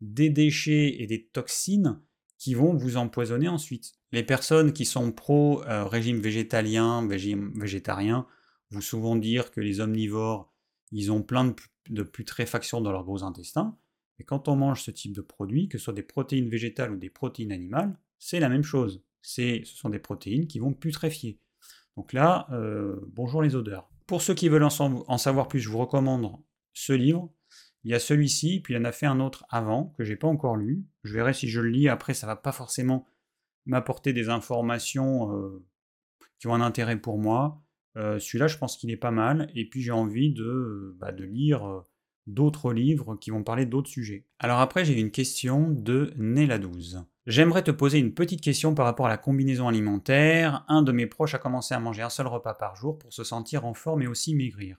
[0.00, 2.00] des déchets et des toxines
[2.38, 3.94] qui vont vous empoisonner ensuite.
[4.12, 8.26] Les personnes qui sont pro euh, régime végétalien, régime végétarien,
[8.70, 10.52] vous souvent dire que les omnivores,
[10.92, 11.54] ils ont plein de,
[11.90, 13.76] de putréfaction dans leur gros intestin.
[14.18, 16.96] Et quand on mange ce type de produit, que ce soit des protéines végétales ou
[16.96, 19.02] des protéines animales, c'est la même chose.
[19.20, 21.40] ce sont des protéines qui vont putréfier.
[21.96, 23.88] Donc là, euh, bonjour les odeurs.
[24.06, 26.30] Pour ceux qui veulent en, savoir plus, je vous recommande
[26.72, 27.32] ce livre.
[27.84, 30.28] Il y a celui-ci, puis il en a fait un autre avant, que j'ai pas
[30.28, 30.84] encore lu.
[31.02, 33.06] Je verrai si je le lis, après ça va pas forcément
[33.66, 35.64] m'apporter des informations euh,
[36.38, 37.62] qui ont un intérêt pour moi.
[37.96, 41.24] Euh, celui-là, je pense qu'il est pas mal, et puis j'ai envie de, bah, de
[41.24, 41.84] lire
[42.26, 44.26] d'autres livres qui vont parler d'autres sujets.
[44.38, 47.04] Alors après, j'ai une question de Nela 12.
[47.26, 50.64] J'aimerais te poser une petite question par rapport à la combinaison alimentaire.
[50.68, 53.24] Un de mes proches a commencé à manger un seul repas par jour pour se
[53.24, 54.76] sentir en forme et aussi maigrir.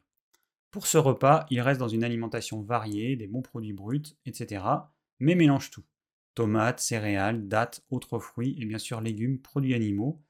[0.69, 4.63] Pour ce repas, il reste dans une alimentation variée, des bons produits bruts, etc.
[5.19, 5.83] Mais mélange tout.
[6.35, 10.21] Tomates, céréales, dattes, autres fruits et bien sûr légumes, produits animaux.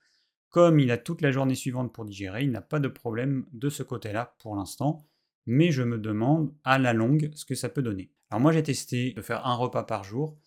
[0.53, 3.67] Comme il a toute la journée suivante pour digérer, il n'a pas de problème de
[3.67, 5.05] ce côté-là pour l'instant.
[5.45, 8.13] Mais je me demande à la longue ce que ça peut donner.
[8.29, 10.37] Alors moi j'ai testé de faire un repas par jour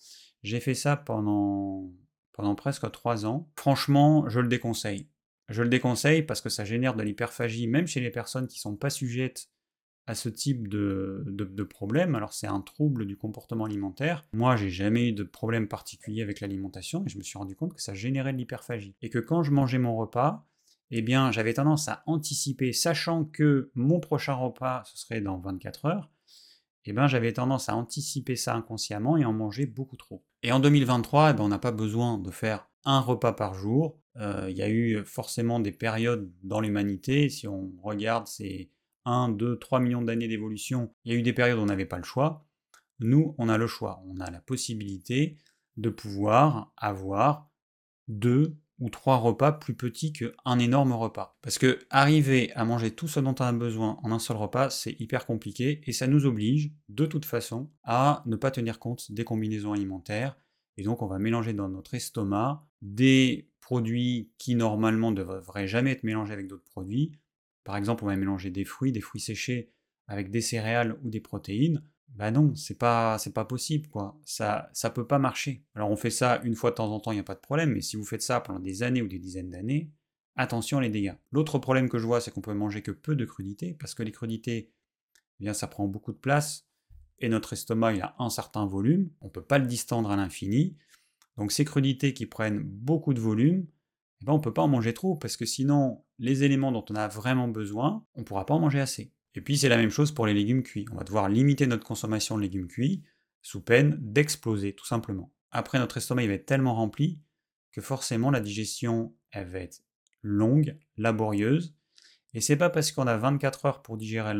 [0.46, 1.90] j'ai fait ça pendant,
[2.32, 3.50] pendant presque trois ans.
[3.56, 5.08] Franchement, je le déconseille.
[5.48, 8.60] Je le déconseille parce que ça génère de l'hyperphagie, même chez les personnes qui ne
[8.60, 9.48] sont pas sujettes
[10.06, 12.14] à ce type de, de, problème.
[12.14, 14.24] Alors c'est un trouble du comportement alimentaire.
[14.32, 17.74] Moi, j'ai jamais eu de problème particulier avec l'alimentation et je me suis rendu compte
[17.74, 18.94] que ça générait de l'hyperphagie.
[19.02, 20.46] Et que quand je mangeais mon repas,
[20.90, 25.86] eh bien, j'avais tendance à anticiper, sachant que mon prochain repas, ce serait dans 24
[25.86, 26.10] heures,
[26.84, 30.24] eh ben, j'avais tendance à anticiper ça inconsciemment et en manger beaucoup trop.
[30.44, 33.98] Et en 2023, eh ben, on n'a pas besoin de faire un repas par jour.
[34.14, 38.70] Euh, il y a eu forcément des périodes dans l'humanité, si on regarde ces
[39.06, 41.86] 1, 2, 3 millions d'années d'évolution, il y a eu des périodes où on n'avait
[41.86, 42.46] pas le choix.
[43.00, 45.38] Nous, on a le choix, on a la possibilité
[45.76, 47.50] de pouvoir avoir
[48.08, 51.38] deux ou trois repas plus petits qu'un énorme repas.
[51.42, 54.70] Parce que arriver à manger tout ce dont on a besoin en un seul repas,
[54.70, 59.10] c'est hyper compliqué et ça nous oblige, de toute façon, à ne pas tenir compte
[59.12, 60.36] des combinaisons alimentaires.
[60.76, 65.92] Et donc on va mélanger dans notre estomac des produits qui normalement ne devraient jamais
[65.92, 67.12] être mélangés avec d'autres produits.
[67.66, 69.72] Par exemple, on va mélanger des fruits, des fruits séchés
[70.06, 71.82] avec des céréales ou des protéines.
[72.14, 74.16] Bah non, c'est pas, c'est pas possible, quoi.
[74.24, 75.64] Ça, ça peut pas marcher.
[75.74, 77.40] Alors on fait ça une fois de temps en temps, il n'y a pas de
[77.40, 79.90] problème, mais si vous faites ça pendant des années ou des dizaines d'années,
[80.36, 81.16] attention les dégâts.
[81.32, 84.04] L'autre problème que je vois, c'est qu'on peut manger que peu de crudités, parce que
[84.04, 84.70] les crudités,
[85.40, 86.68] eh bien, ça prend beaucoup de place,
[87.18, 90.76] et notre estomac, il a un certain volume, on peut pas le distendre à l'infini.
[91.36, 93.66] Donc ces crudités qui prennent beaucoup de volume,
[94.22, 96.94] eh ben, on peut pas en manger trop, parce que sinon, les éléments dont on
[96.94, 99.12] a vraiment besoin, on pourra pas en manger assez.
[99.34, 100.86] Et puis c'est la même chose pour les légumes cuits.
[100.92, 103.02] On va devoir limiter notre consommation de légumes cuits
[103.42, 105.30] sous peine d'exploser, tout simplement.
[105.50, 107.20] Après, notre estomac il va être tellement rempli
[107.72, 109.82] que forcément la digestion elle va être
[110.22, 111.76] longue, laborieuse.
[112.32, 114.34] Et c'est pas parce qu'on a 24 heures pour digérer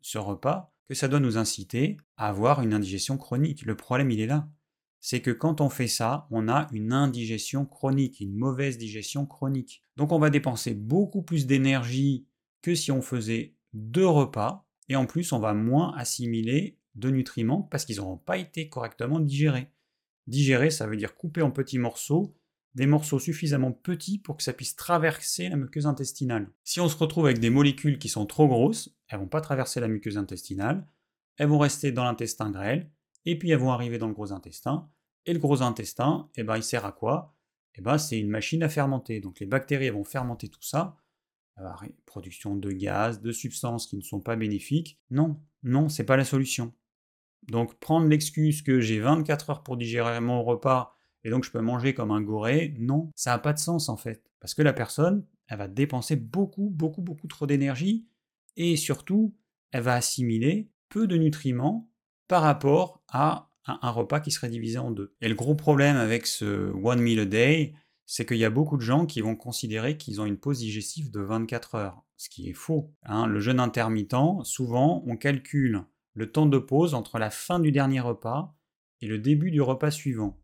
[0.00, 3.64] ce repas que ça doit nous inciter à avoir une indigestion chronique.
[3.64, 4.48] Le problème il est là.
[5.06, 9.82] C'est que quand on fait ça, on a une indigestion chronique, une mauvaise digestion chronique.
[9.98, 12.26] Donc on va dépenser beaucoup plus d'énergie
[12.62, 17.60] que si on faisait deux repas, et en plus on va moins assimiler de nutriments
[17.60, 19.68] parce qu'ils n'auront pas été correctement digérés.
[20.26, 22.34] Digérer, ça veut dire couper en petits morceaux
[22.74, 26.50] des morceaux suffisamment petits pour que ça puisse traverser la muqueuse intestinale.
[26.62, 29.80] Si on se retrouve avec des molécules qui sont trop grosses, elles vont pas traverser
[29.80, 30.88] la muqueuse intestinale,
[31.36, 32.90] elles vont rester dans l'intestin grêle,
[33.24, 34.88] et puis elles vont arriver dans le gros intestin.
[35.26, 37.34] Et le gros intestin, eh ben, il sert à quoi?
[37.74, 39.20] Eh ben, C'est une machine à fermenter.
[39.20, 40.96] Donc les bactéries vont fermenter tout ça.
[42.06, 45.00] production de gaz, de substances qui ne sont pas bénéfiques.
[45.10, 46.72] Non, non, c'est pas la solution.
[47.48, 51.60] Donc prendre l'excuse que j'ai 24 heures pour digérer mon repas et donc je peux
[51.60, 54.30] manger comme un goré, non, ça n'a pas de sens en fait.
[54.40, 58.06] Parce que la personne, elle va dépenser beaucoup, beaucoup, beaucoup trop d'énergie
[58.56, 59.34] et surtout,
[59.72, 61.90] elle va assimiler peu de nutriments
[62.28, 65.14] par rapport à un, repas qui serait divisé en deux.
[65.20, 67.74] Et le gros problème avec ce one meal a day,
[68.06, 71.10] c'est qu'il y a beaucoup de gens qui vont considérer qu'ils ont une pause digestive
[71.10, 72.92] de 24 heures, ce qui est faux.
[73.04, 73.26] Hein.
[73.26, 78.00] le jeûne intermittent, souvent, on calcule le temps de pause entre la fin du dernier
[78.00, 78.54] repas
[79.00, 80.38] et le début du repas suivant.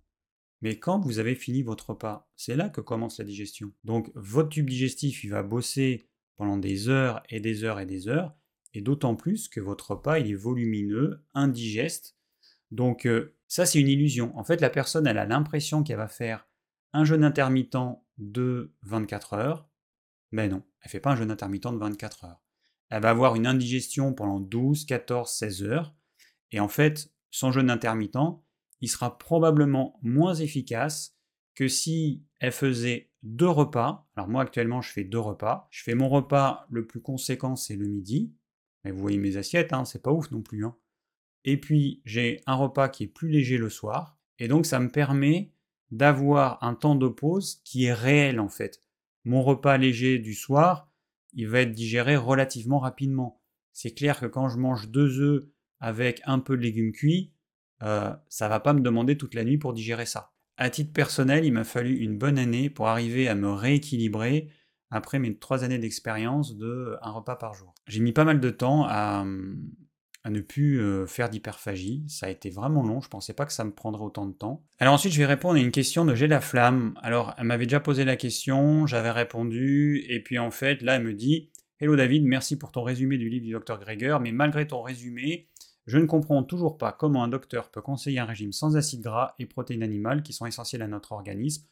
[0.62, 3.72] Mais quand vous avez fini votre repas, c'est là que commence la digestion.
[3.84, 8.08] Donc votre tube digestif, il va bosser pendant des heures et des heures et des
[8.08, 8.34] heures,
[8.74, 12.16] et d'autant plus que votre repas, il est volumineux, indigeste.
[12.70, 14.36] Donc euh, ça, c'est une illusion.
[14.38, 16.46] En fait, la personne, elle a l'impression qu'elle va faire
[16.92, 17.76] un jeûne intermittent
[18.18, 19.68] de 24 heures.
[20.32, 22.42] Mais non, elle fait pas un jeûne intermittent de 24 heures.
[22.90, 25.94] Elle va avoir une indigestion pendant 12, 14, 16 heures.
[26.52, 28.18] Et en fait, son jeûne intermittent,
[28.80, 31.16] il sera probablement moins efficace
[31.54, 34.08] que si elle faisait deux repas.
[34.16, 35.68] Alors moi actuellement je fais deux repas.
[35.70, 38.34] Je fais mon repas le plus conséquent c'est le midi.
[38.84, 40.64] Vous voyez mes assiettes, hein, c'est pas ouf non plus.
[40.64, 40.76] Hein.
[41.44, 44.18] Et puis j'ai un repas qui est plus léger le soir.
[44.38, 45.52] Et donc ça me permet
[45.90, 48.82] d'avoir un temps de pause qui est réel en fait.
[49.24, 50.90] Mon repas léger du soir,
[51.32, 53.42] il va être digéré relativement rapidement.
[53.72, 55.44] C'est clair que quand je mange deux œufs
[55.78, 57.32] avec un peu de légumes cuits,
[57.82, 60.32] euh, ça va pas me demander toute la nuit pour digérer ça.
[60.56, 64.50] À titre personnel, il m'a fallu une bonne année pour arriver à me rééquilibrer
[64.90, 67.74] après mes trois années d'expérience de un repas par jour.
[67.86, 72.04] J'ai mis pas mal de temps à, ne plus euh, faire d'hyperphagie.
[72.08, 74.64] Ça a été vraiment long, je pensais pas que ça me prendrait autant de temps.
[74.78, 76.94] Alors ensuite, je vais répondre à une question de J'ai la flamme.
[77.02, 81.04] Alors, elle m'avait déjà posé la question, j'avais répondu, et puis en fait, là, elle
[81.04, 84.66] me dit Hello David, merci pour ton résumé du livre du docteur Greger, mais malgré
[84.66, 85.48] ton résumé,
[85.86, 89.34] je ne comprends toujours pas comment un docteur peut conseiller un régime sans acides gras
[89.38, 91.66] et protéines animales qui sont essentielles à notre organisme,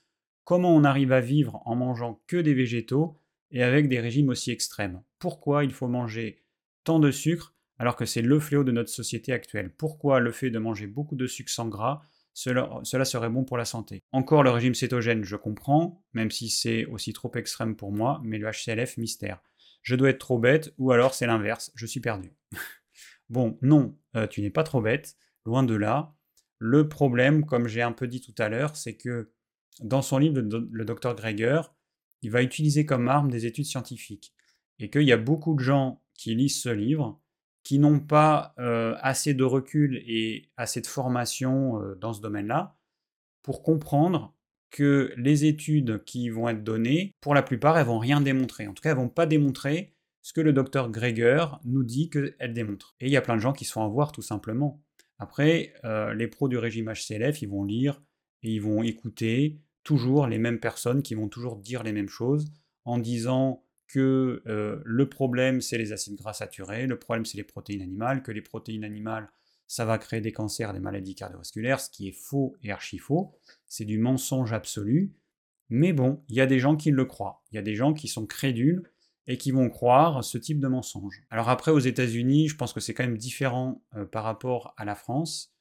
[0.48, 3.18] comment on arrive à vivre en mangeant que des végétaux
[3.50, 5.02] et avec des régimes aussi extrêmes.
[5.18, 6.42] Pourquoi il faut manger
[6.84, 9.74] tant de sucre alors que c'est le fléau de notre société actuelle?
[9.76, 12.00] Pourquoi le fait de manger beaucoup de sucre sans gras,
[12.32, 14.02] cela, serait bon pour la santé?
[14.10, 18.38] Encore le régime cétogène, je comprends, même si c'est aussi trop extrême pour moi, mais
[18.38, 19.42] le HCLF, mystère.
[19.82, 22.32] Je dois être trop bête, ou alors c'est l'inverse, je suis perdu.
[23.28, 26.14] Bon, non, euh, tu n'es pas trop bête, loin de là.
[26.58, 29.30] Le problème, comme j'ai un peu dit tout à l'heure, c'est que
[29.80, 31.60] dans son livre, le docteur Greger,
[32.22, 34.34] il va utiliser comme arme des études scientifiques.
[34.78, 37.20] Et qu'il y a beaucoup de gens qui lisent ce livre,
[37.64, 42.76] qui n'ont pas euh, assez de recul et assez de formation euh, dans ce domaine-là,
[43.42, 44.34] pour comprendre
[44.70, 48.66] que les études qui vont être données, pour la plupart, elles vont rien démontrer.
[48.66, 52.52] En tout cas, elles vont pas démontrer ce que le docteur Greger nous dit qu'elle
[52.52, 52.94] démontre.
[53.00, 54.82] Et il y a plein de gens qui se font avoir tout simplement.
[55.18, 58.00] Après, euh, les pros du régime HCLF, ils vont lire
[58.42, 62.52] et ils vont écouter toujours les mêmes personnes qui vont toujours dire les mêmes choses
[62.84, 67.44] en disant que euh, le problème c'est les acides gras saturés, le problème c'est les
[67.44, 69.30] protéines animales, que les protéines animales
[69.68, 73.34] ça va créer des cancers, des maladies cardiovasculaires, ce qui est faux et archi faux.
[73.66, 75.12] C'est du mensonge absolu.
[75.68, 77.42] Mais bon, il y a des gens qui le croient.
[77.52, 78.90] Il y a des gens qui sont crédules
[79.26, 81.22] et qui vont croire ce type de mensonge.
[81.28, 84.86] Alors après, aux États-Unis, je pense que c'est quand même différent euh, par rapport à
[84.86, 85.54] la France.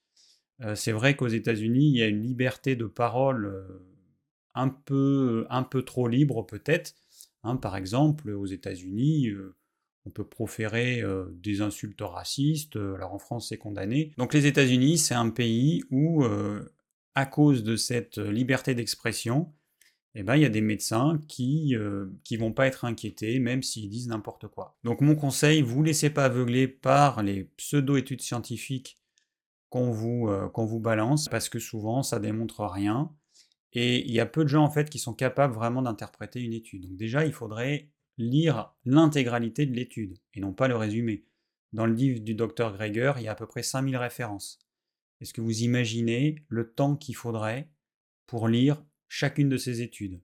[0.75, 3.65] C'est vrai qu'aux États-Unis, il y a une liberté de parole
[4.55, 5.45] un, peu,
[5.85, 6.95] trop libre peut-être.
[7.43, 7.57] Hein.
[7.57, 9.29] par exemple, aux États-Unis,
[10.05, 12.75] on peut proférer des insultes racistes.
[12.75, 14.13] Alors en France, c'est condamné.
[14.17, 16.25] Donc les États-Unis, c'est un pays où,
[17.13, 19.53] à cause de cette liberté d'expression,
[20.15, 23.89] eh ben, il y a des médecins qui ne vont pas être inquiétés, même s'ils
[23.89, 24.75] disent n'importe quoi.
[24.83, 28.97] Donc mon conseil, vous laissez pas aveugler par les pseudo-études scientifiques
[29.69, 33.11] qu'on vous, euh, qu'on vous balance, parce que souvent ça démontre rien.
[33.73, 36.53] Et il y a peu de gens en fait qui sont capables vraiment d'interpréter une
[36.53, 36.83] étude.
[36.83, 41.25] Donc déjà, il faudrait lire l'intégralité de l'étude, et non pas le résumé.
[41.73, 44.59] Dans le livre du docteur Greger, il y a à peu près 5000 références.
[45.19, 47.69] Est-ce que vous imaginez le temps qu'il faudrait
[48.25, 50.21] pour lire chacune de ces études?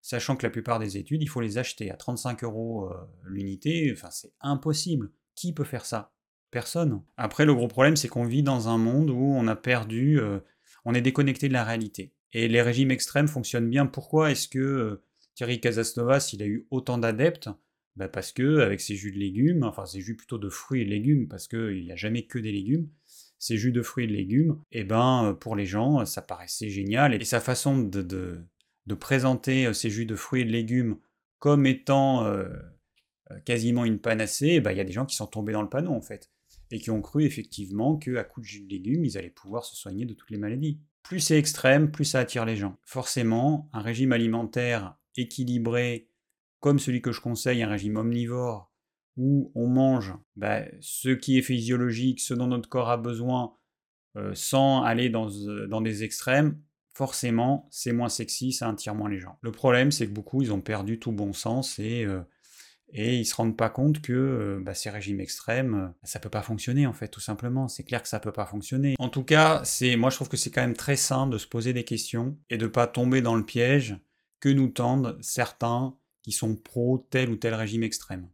[0.00, 3.90] Sachant que la plupart des études, il faut les acheter à 35 euros euh, l'unité,
[3.92, 5.12] enfin c'est impossible.
[5.34, 6.11] Qui peut faire ça?
[6.52, 7.02] Personne.
[7.16, 10.38] Après, le gros problème, c'est qu'on vit dans un monde où on a perdu, euh,
[10.84, 12.12] on est déconnecté de la réalité.
[12.34, 13.86] Et les régimes extrêmes fonctionnent bien.
[13.86, 15.02] Pourquoi est-ce que euh,
[15.34, 17.48] Thierry Casasnovas, il a eu autant d'adeptes?
[17.96, 20.84] Bah Parce que avec ses jus de légumes, enfin ses jus plutôt de fruits et
[20.84, 22.90] légumes, parce qu'il n'y a jamais que des légumes,
[23.38, 26.20] ces jus de fruits et de légumes, et eh ben euh, pour les gens, ça
[26.20, 27.14] paraissait génial.
[27.14, 28.44] Et sa façon de,
[29.00, 30.98] présenter ces jus de fruits et de légumes
[31.38, 32.30] comme étant
[33.46, 35.92] quasiment une panacée, bah, il y a des gens qui sont tombés dans le panneau
[35.92, 36.30] en fait
[36.72, 39.76] et qui ont cru effectivement qu'à coup de jus de légumes, ils allaient pouvoir se
[39.76, 40.80] soigner de toutes les maladies.
[41.02, 42.78] Plus c'est extrême, plus ça attire les gens.
[42.82, 46.08] Forcément, un régime alimentaire équilibré,
[46.60, 48.72] comme celui que je conseille, un régime omnivore,
[49.18, 53.54] où on mange bah, ce qui est physiologique, ce dont notre corps a besoin,
[54.16, 56.58] euh, sans aller dans, euh, dans des extrêmes,
[56.94, 59.38] forcément, c'est moins sexy, ça attire moins les gens.
[59.42, 62.22] Le problème, c'est que beaucoup, ils ont perdu tout bon sens et euh,
[62.92, 66.28] et ils se rendent pas compte que euh, bah, ces régimes extrêmes, euh, ça peut
[66.28, 67.68] pas fonctionner en fait, tout simplement.
[67.68, 68.94] C'est clair que ça peut pas fonctionner.
[68.98, 71.46] En tout cas, c'est, moi je trouve que c'est quand même très sain de se
[71.46, 73.96] poser des questions et de pas tomber dans le piège
[74.40, 78.28] que nous tendent certains qui sont pro tel ou tel régime extrême.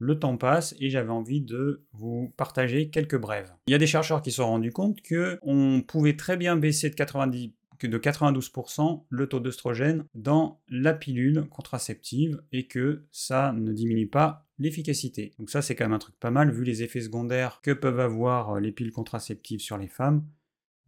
[0.00, 3.52] le temps passe et j'avais envie de vous partager quelques brèves.
[3.66, 6.56] Il y a des chercheurs qui se sont rendus compte que on pouvait très bien
[6.56, 13.06] baisser de 90 que de 92% le taux d'œstrogène dans la pilule contraceptive et que
[13.10, 15.34] ça ne diminue pas l'efficacité.
[15.38, 18.00] Donc ça c'est quand même un truc pas mal vu les effets secondaires que peuvent
[18.00, 20.26] avoir euh, les piles contraceptives sur les femmes.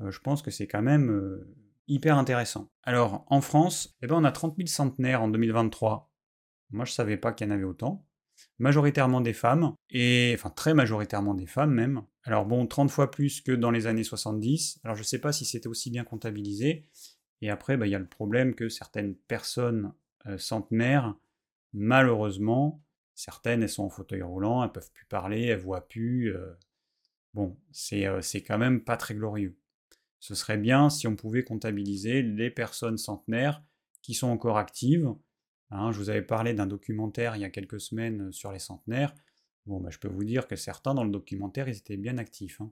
[0.00, 1.54] Euh, je pense que c'est quand même euh,
[1.86, 2.70] hyper intéressant.
[2.82, 6.10] Alors en France, eh ben, on a 30 000 centenaires en 2023.
[6.70, 8.06] Moi je savais pas qu'il y en avait autant
[8.58, 12.02] majoritairement des femmes, et enfin très majoritairement des femmes même.
[12.24, 14.80] Alors bon, 30 fois plus que dans les années 70.
[14.84, 16.86] Alors je ne sais pas si c'était aussi bien comptabilisé.
[17.40, 19.92] Et après, bah, il y a le problème que certaines personnes
[20.26, 21.16] euh, centenaires,
[21.72, 22.82] malheureusement,
[23.14, 26.36] certaines elles sont en fauteuil roulant, elles peuvent plus parler, elles voient plus.
[26.36, 26.52] Euh.
[27.32, 27.56] Bon,
[27.92, 29.56] euh, c'est quand même pas très glorieux.
[30.18, 33.62] Ce serait bien si on pouvait comptabiliser les personnes centenaires
[34.02, 35.14] qui sont encore actives,
[35.70, 39.14] Hein, je vous avais parlé d'un documentaire il y a quelques semaines sur les centenaires.
[39.66, 42.60] Bon, bah, je peux vous dire que certains dans le documentaire, ils étaient bien actifs.
[42.60, 42.70] Hein.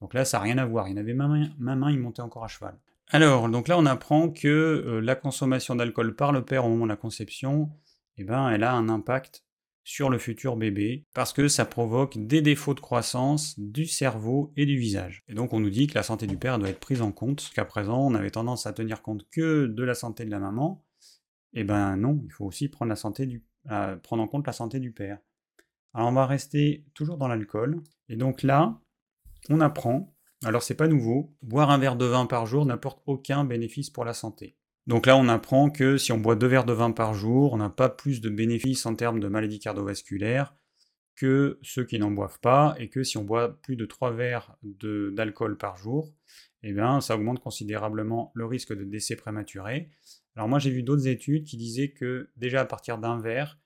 [0.00, 0.88] Donc là, ça n'a rien à voir.
[0.88, 2.78] Il y en avait même un, il montait encore à cheval.
[3.08, 6.84] Alors, donc là, on apprend que euh, la consommation d'alcool par le père au moment
[6.84, 7.70] de la conception,
[8.16, 9.44] eh ben, elle a un impact
[9.86, 14.66] sur le futur bébé, parce que ça provoque des défauts de croissance du cerveau et
[14.66, 15.22] du visage.
[15.28, 17.40] Et donc on nous dit que la santé du père doit être prise en compte,
[17.40, 20.84] Jusqu'à présent on avait tendance à tenir compte que de la santé de la maman,
[21.52, 25.18] eh ben non, il faut aussi prendre en compte la santé du père.
[25.96, 27.82] Alors on va rester toujours dans l'alcool.
[28.10, 28.78] Et donc là,
[29.48, 33.46] on apprend, alors c'est pas nouveau, boire un verre de vin par jour n'apporte aucun
[33.46, 34.58] bénéfice pour la santé.
[34.86, 37.56] Donc là, on apprend que si on boit deux verres de vin par jour, on
[37.56, 40.54] n'a pas plus de bénéfices en termes de maladies cardiovasculaires
[41.14, 44.54] que ceux qui n'en boivent pas, et que si on boit plus de trois verres
[44.62, 46.12] d'alcool par jour,
[46.62, 49.88] eh bien, ça augmente considérablement le risque de décès prématuré.
[50.34, 53.58] Alors moi j'ai vu d'autres études qui disaient que déjà à partir d'un verre,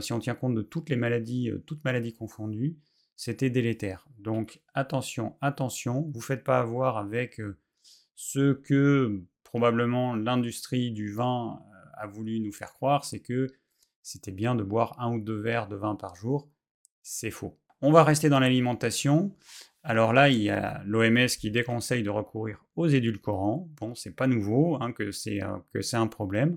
[0.00, 2.78] si on tient compte de toutes les maladies, euh, toutes maladies confondues,
[3.16, 4.06] c'était délétère.
[4.18, 7.58] Donc attention, attention, vous ne faites pas avoir avec euh,
[8.14, 11.60] ce que probablement l'industrie du vin
[11.94, 13.48] a voulu nous faire croire, c'est que
[14.02, 16.48] c'était bien de boire un ou deux verres de vin par jour.
[17.02, 17.58] C'est faux.
[17.80, 19.36] On va rester dans l'alimentation.
[19.82, 23.68] Alors là, il y a l'OMS qui déconseille de recourir aux édulcorants.
[23.80, 26.56] Bon, c'est pas nouveau hein, que c'est un problème.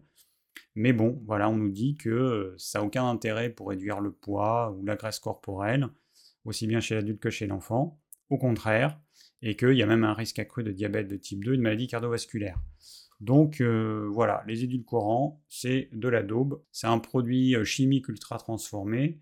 [0.76, 4.12] Mais bon, voilà, on nous dit que euh, ça n'a aucun intérêt pour réduire le
[4.12, 5.88] poids ou la graisse corporelle,
[6.43, 7.99] aussi bien chez l'adulte que chez l'enfant.
[8.30, 8.99] Au contraire,
[9.41, 11.88] et qu'il y a même un risque accru de diabète de type 2, une maladie
[11.88, 12.60] cardiovasculaire.
[13.20, 16.62] Donc euh, voilà, les édulcorants, c'est de la daube.
[16.72, 19.22] C'est un produit euh, chimique ultra transformé.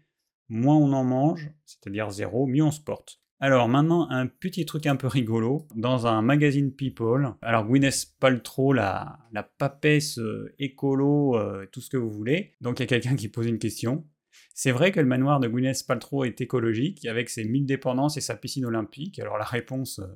[0.50, 3.23] Moins on en mange, c'est-à-dire zéro, mieux on se porte.
[3.44, 5.68] Alors maintenant, un petit truc un peu rigolo.
[5.76, 11.90] Dans un magazine People, alors Gwyneth Paltrow, la, la papesse euh, écolo, euh, tout ce
[11.90, 12.54] que vous voulez.
[12.62, 14.06] Donc il y a quelqu'un qui pose une question.
[14.54, 18.22] C'est vrai que le manoir de Gwyneth Paltrow est écologique, avec ses 1000 dépendances et
[18.22, 19.20] sa piscine olympique?
[19.20, 20.08] Alors la réponse euh,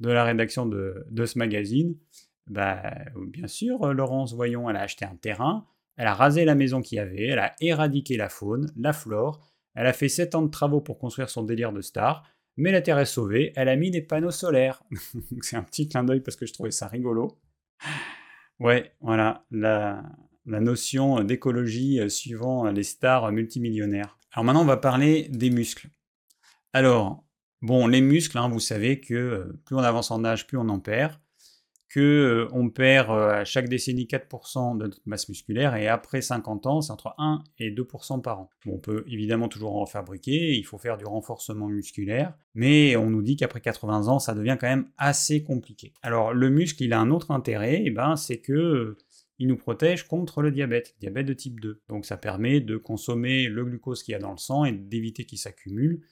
[0.00, 1.98] de la rédaction de, de ce magazine,
[2.46, 2.80] bah,
[3.26, 5.66] bien sûr, Laurence Voyons, elle a acheté un terrain,
[5.98, 9.46] elle a rasé la maison qu'il y avait, elle a éradiqué la faune, la flore,
[9.74, 12.24] elle a fait 7 ans de travaux pour construire son délire de star,
[12.60, 14.82] mais la Terre est sauvée, elle a mis des panneaux solaires.
[15.40, 17.38] c'est un petit clin d'œil parce que je trouvais ça rigolo.
[18.58, 20.02] Ouais, voilà, la,
[20.44, 24.18] notion d'écologie euh, suivant les stars multimillionnaires.
[24.32, 25.88] Alors maintenant, on va parler des muscles.
[26.72, 27.24] Alors,
[27.62, 30.68] bon, les muscles, hein, vous savez que euh, plus on avance en âge, plus on
[30.68, 31.14] en perd,
[31.90, 36.80] que on perd à chaque décennie 4% de notre masse musculaire et après 50 ans,
[36.80, 38.50] c'est entre 1 et 2% par an.
[38.66, 43.22] on peut évidemment toujours en fabriquer, il faut faire du renforcement musculaire, mais on nous
[43.22, 45.92] dit qu'après 80 ans, ça devient quand même assez compliqué.
[46.02, 48.96] Alors le muscle, il a un autre intérêt, et ben, c'est que
[49.40, 51.80] il nous protège contre le diabète, diabète de type 2.
[51.88, 55.24] Donc ça permet de consommer le glucose qu'il y a dans le sang et d'éviter
[55.24, 56.02] qu'il s'accumule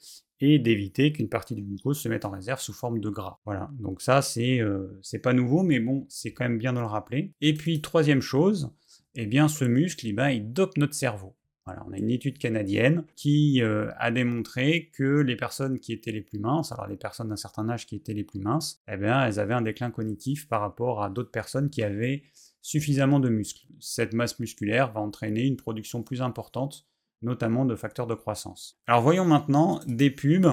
[0.41, 3.39] et d'éviter qu'une partie du glucose se mette en réserve sous forme de gras.
[3.45, 6.85] Voilà, donc ça c'est euh, pas nouveau, mais bon, c'est quand même bien de le
[6.85, 7.33] rappeler.
[7.41, 8.71] Et puis troisième chose,
[9.15, 11.35] eh bien ce muscle, eh ben, il dope notre cerveau.
[11.65, 16.11] Voilà, on a une étude canadienne qui euh, a démontré que les personnes qui étaient
[16.11, 18.97] les plus minces, alors les personnes d'un certain âge qui étaient les plus minces, eh
[18.97, 22.23] bien, elles avaient un déclin cognitif par rapport à d'autres personnes qui avaient
[22.61, 23.67] suffisamment de muscles.
[23.79, 26.87] Cette masse musculaire va entraîner une production plus importante,
[27.21, 28.79] notamment de facteurs de croissance.
[28.87, 30.47] Alors voyons maintenant des pubs,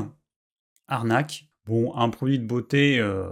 [0.89, 1.49] arnaque.
[1.65, 3.29] Bon, un produit de beauté, euh,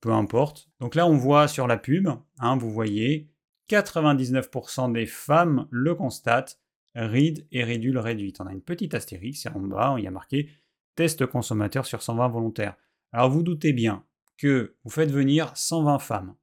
[0.00, 0.68] peu importe.
[0.80, 2.08] Donc là, on voit sur la pub,
[2.38, 3.30] hein, vous voyez,
[3.70, 6.58] 99% des femmes le constatent,
[6.94, 8.40] rides et ridules réduites.
[8.40, 10.48] On a une petite astérix, et en bas, il y a marqué
[10.96, 12.76] test consommateur sur 120 volontaires.
[13.12, 14.04] Alors vous doutez bien
[14.36, 16.34] que vous faites venir 120 femmes.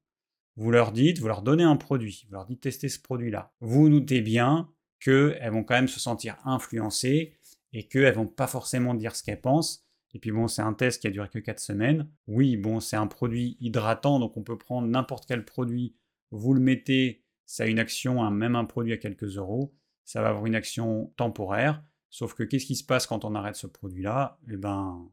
[0.56, 3.52] Vous leur dites, vous leur donnez un produit, vous leur dites tester ce produit-là.
[3.60, 4.70] Vous notez bien
[5.04, 7.34] qu'elles vont quand même se sentir influencées
[7.74, 9.86] et qu'elles vont pas forcément dire ce qu'elles pensent.
[10.14, 12.08] Et puis bon, c'est un test qui a duré que 4 semaines.
[12.28, 15.96] Oui, bon, c'est un produit hydratant, donc on peut prendre n'importe quel produit,
[16.32, 19.74] vous le mettez, ça a une action, même un produit à quelques euros,
[20.06, 21.84] ça va avoir une action temporaire.
[22.10, 24.38] Sauf que qu'est-ce qui se passe quand on arrête ce produit-là?
[24.52, 25.10] Eh ben,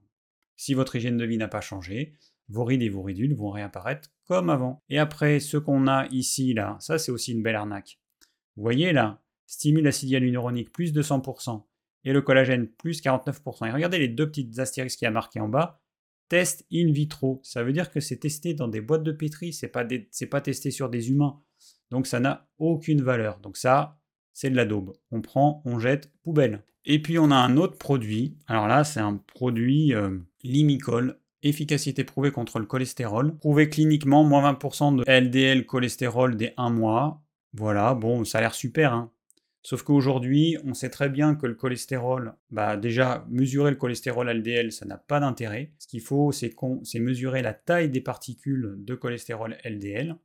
[0.57, 2.13] si votre hygiène de vie n'a pas changé,
[2.49, 4.83] vos rides et vos ridules vont réapparaître comme avant.
[4.91, 7.99] Et après, ce qu'on a ici, là, ça c'est aussi une belle arnaque.
[8.57, 11.65] Vous voyez là, stimule l'acide hyaluronique plus de 100%
[12.05, 13.67] et le collagène plus 49%.
[13.67, 15.83] Et regardez les deux petites astérisques qui a marqué en bas.
[16.29, 17.41] Test in vitro.
[17.43, 19.85] Ça veut dire que c'est testé dans des boîtes de pétri, c'est pas,
[20.31, 21.41] pas testé sur des humains.
[21.91, 23.41] Donc ça n'a aucune valeur.
[23.41, 23.99] Donc ça,
[24.33, 24.93] c'est de la daube.
[25.11, 26.63] On prend, on jette, poubelle.
[26.85, 28.39] Et puis on a un autre produit.
[28.47, 34.53] Alors là, c'est un produit euh, limicol efficacité prouvée contre le cholestérol, prouvé cliniquement, moins
[34.53, 37.23] 20% de LDL cholestérol dès un mois.
[37.55, 39.11] Voilà, bon, ça a l'air super, hein.
[39.63, 44.73] Sauf qu'aujourd'hui, on sait très bien que le cholestérol, bah déjà, mesurer le cholestérol LDL,
[44.73, 45.73] ça n'a pas d'intérêt.
[45.79, 46.55] Ce qu'il faut, c'est
[46.99, 50.17] mesurer la taille des particules de cholestérol LDL.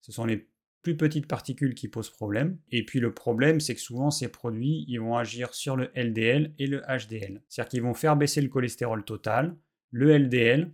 [0.00, 0.48] Ce sont les
[0.80, 2.56] plus petites particules qui posent problème.
[2.70, 6.54] Et puis le problème, c'est que souvent ces produits, ils vont agir sur le LDL
[6.58, 7.42] et le HDL.
[7.48, 9.54] C'est-à-dire qu'ils vont faire baisser le cholestérol total,
[9.90, 10.72] le LDL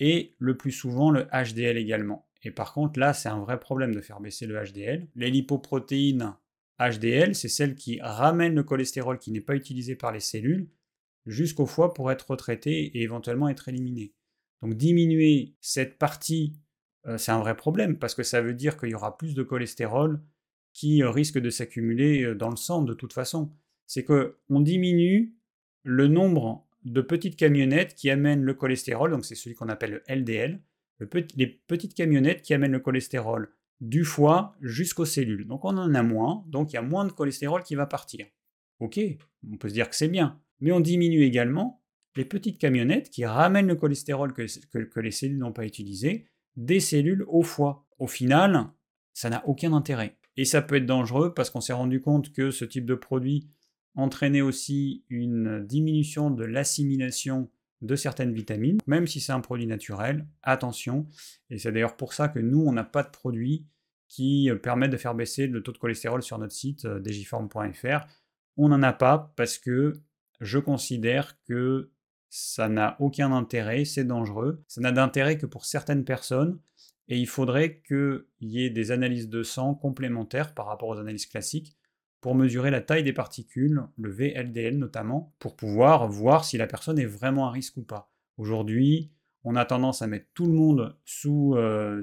[0.00, 2.28] et le plus souvent le HDL également.
[2.42, 5.06] Et par contre, là, c'est un vrai problème de faire baisser le HDL.
[5.14, 6.34] Les lipoprotéines
[6.78, 10.68] HDL, c'est celles qui ramènent le cholestérol qui n'est pas utilisé par les cellules
[11.26, 14.12] jusqu'au foie pour être retraité et éventuellement être éliminé.
[14.62, 16.56] Donc diminuer cette partie,
[17.06, 19.42] euh, c'est un vrai problème parce que ça veut dire qu'il y aura plus de
[19.42, 20.22] cholestérol
[20.72, 23.52] qui risque de s'accumuler euh, dans le sang de toute façon.
[23.86, 25.34] C'est que on diminue
[25.82, 30.14] le nombre de petites camionnettes qui amènent le cholestérol, donc c'est celui qu'on appelle le
[30.14, 30.60] LDL,
[31.36, 35.46] les petites camionnettes qui amènent le cholestérol du foie jusqu'aux cellules.
[35.46, 38.26] Donc on en a moins, donc il y a moins de cholestérol qui va partir.
[38.80, 39.00] Ok,
[39.50, 41.82] on peut se dire que c'est bien, mais on diminue également
[42.16, 47.24] les petites camionnettes qui ramènent le cholestérol que, les cellules n'ont pas utilisé des cellules
[47.28, 47.86] au foie.
[47.98, 48.68] Au final,
[49.12, 50.16] ça n'a aucun intérêt.
[50.36, 53.48] Et ça peut être dangereux parce qu'on s'est rendu compte que ce type de produit
[53.94, 57.50] entraîner aussi une diminution de l'assimilation
[57.84, 61.06] de certaines vitamines, même si c'est un produit naturel, attention,
[61.50, 63.66] et c'est d'ailleurs pour ça que nous, on n'a pas de produit
[64.08, 68.06] qui permet de faire baisser le taux de cholestérol sur notre site euh, digiform.fr.
[68.56, 69.94] On n'en a pas parce que
[70.40, 71.90] je considère que
[72.30, 76.58] ça n'a aucun intérêt, c'est dangereux, ça n'a d'intérêt que pour certaines personnes,
[77.08, 81.26] et il faudrait qu'il y ait des analyses de sang complémentaires par rapport aux analyses
[81.26, 81.76] classiques
[82.24, 86.98] pour mesurer la taille des particules, le VLDL notamment, pour pouvoir voir si la personne
[86.98, 88.10] est vraiment à risque ou pas.
[88.38, 89.10] Aujourd'hui,
[89.42, 92.02] on a tendance à mettre tout le monde sous euh,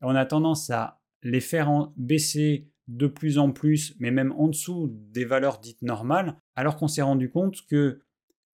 [0.00, 4.88] on a tendance à les faire baisser de plus en plus, mais même en dessous
[4.90, 8.00] des valeurs dites normales, alors qu'on s'est rendu compte que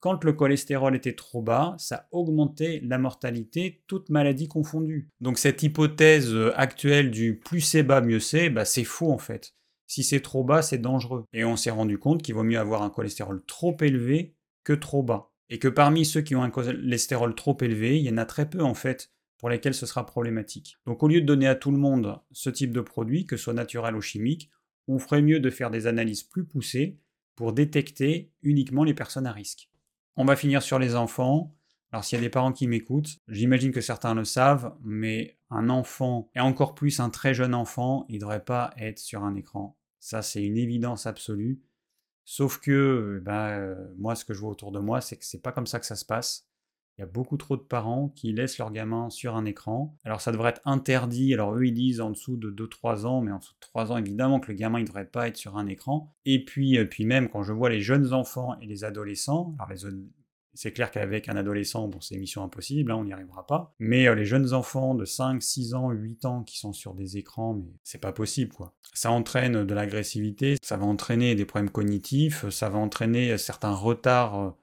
[0.00, 5.11] quand le cholestérol était trop bas, ça augmentait la mortalité, toute maladie confondue.
[5.20, 9.18] Donc cette hypothèse euh, actuelle du plus c'est bas, mieux c'est, bah c'est faux en
[9.18, 9.55] fait.
[9.93, 11.26] Si c'est trop bas, c'est dangereux.
[11.34, 14.34] Et on s'est rendu compte qu'il vaut mieux avoir un cholestérol trop élevé
[14.64, 15.34] que trop bas.
[15.51, 18.49] Et que parmi ceux qui ont un cholestérol trop élevé, il y en a très
[18.49, 20.78] peu en fait pour lesquels ce sera problématique.
[20.86, 23.45] Donc au lieu de donner à tout le monde ce type de produit, que ce
[23.45, 24.51] soit naturel ou chimique,
[24.88, 26.99] on ferait mieux de faire des analyses plus poussées
[27.36, 29.68] pour détecter uniquement les personnes à risque.
[30.16, 31.55] On va finir sur les enfants.
[31.90, 35.68] Alors s'il y a des parents qui m'écoutent, j'imagine que certains le savent, mais un
[35.68, 39.34] enfant, et encore plus un très jeune enfant, il ne devrait pas être sur un
[39.34, 39.76] écran.
[40.03, 41.62] Ça, c'est une évidence absolue.
[42.24, 45.53] Sauf que, ben, moi, ce que je vois autour de moi, c'est que c'est pas
[45.53, 46.48] comme ça que ça se passe.
[46.98, 49.96] Il y a beaucoup trop de parents qui laissent leurs gamins sur un écran.
[50.05, 51.32] Alors ça devrait être interdit.
[51.32, 53.96] Alors eux ils disent en dessous de 2-3 ans, mais en dessous de 3 ans
[53.96, 56.14] évidemment que le gamin il devrait pas être sur un écran.
[56.26, 59.86] Et puis, puis même quand je vois les jeunes enfants et les adolescents, alors les,
[60.55, 63.74] c'est clair qu'avec un adolescent, bon, c'est mission impossible, hein, on n'y arrivera pas.
[63.78, 67.16] Mais euh, les jeunes enfants de 5, 6 ans, 8 ans qui sont sur des
[67.16, 68.74] écrans, mais c'est pas possible, quoi.
[68.92, 74.55] Ça entraîne de l'agressivité, ça va entraîner des problèmes cognitifs, ça va entraîner certains retards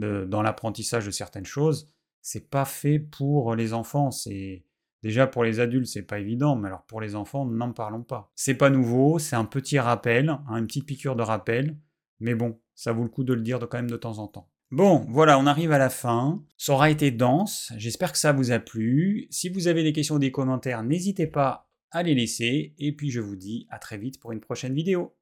[0.00, 1.90] euh, dans l'apprentissage de certaines choses.
[2.22, 4.64] C'est pas fait pour les enfants, c'est.
[5.02, 8.32] Déjà pour les adultes, c'est pas évident, mais alors pour les enfants, n'en parlons pas.
[8.36, 11.76] C'est pas nouveau, c'est un petit rappel, hein, une petite piqûre de rappel,
[12.20, 14.48] mais bon, ça vaut le coup de le dire quand même de temps en temps.
[14.74, 16.42] Bon, voilà, on arrive à la fin.
[16.56, 19.28] Ça aura été dense, j'espère que ça vous a plu.
[19.30, 22.74] Si vous avez des questions ou des commentaires, n'hésitez pas à les laisser.
[22.78, 25.14] Et puis je vous dis à très vite pour une prochaine vidéo.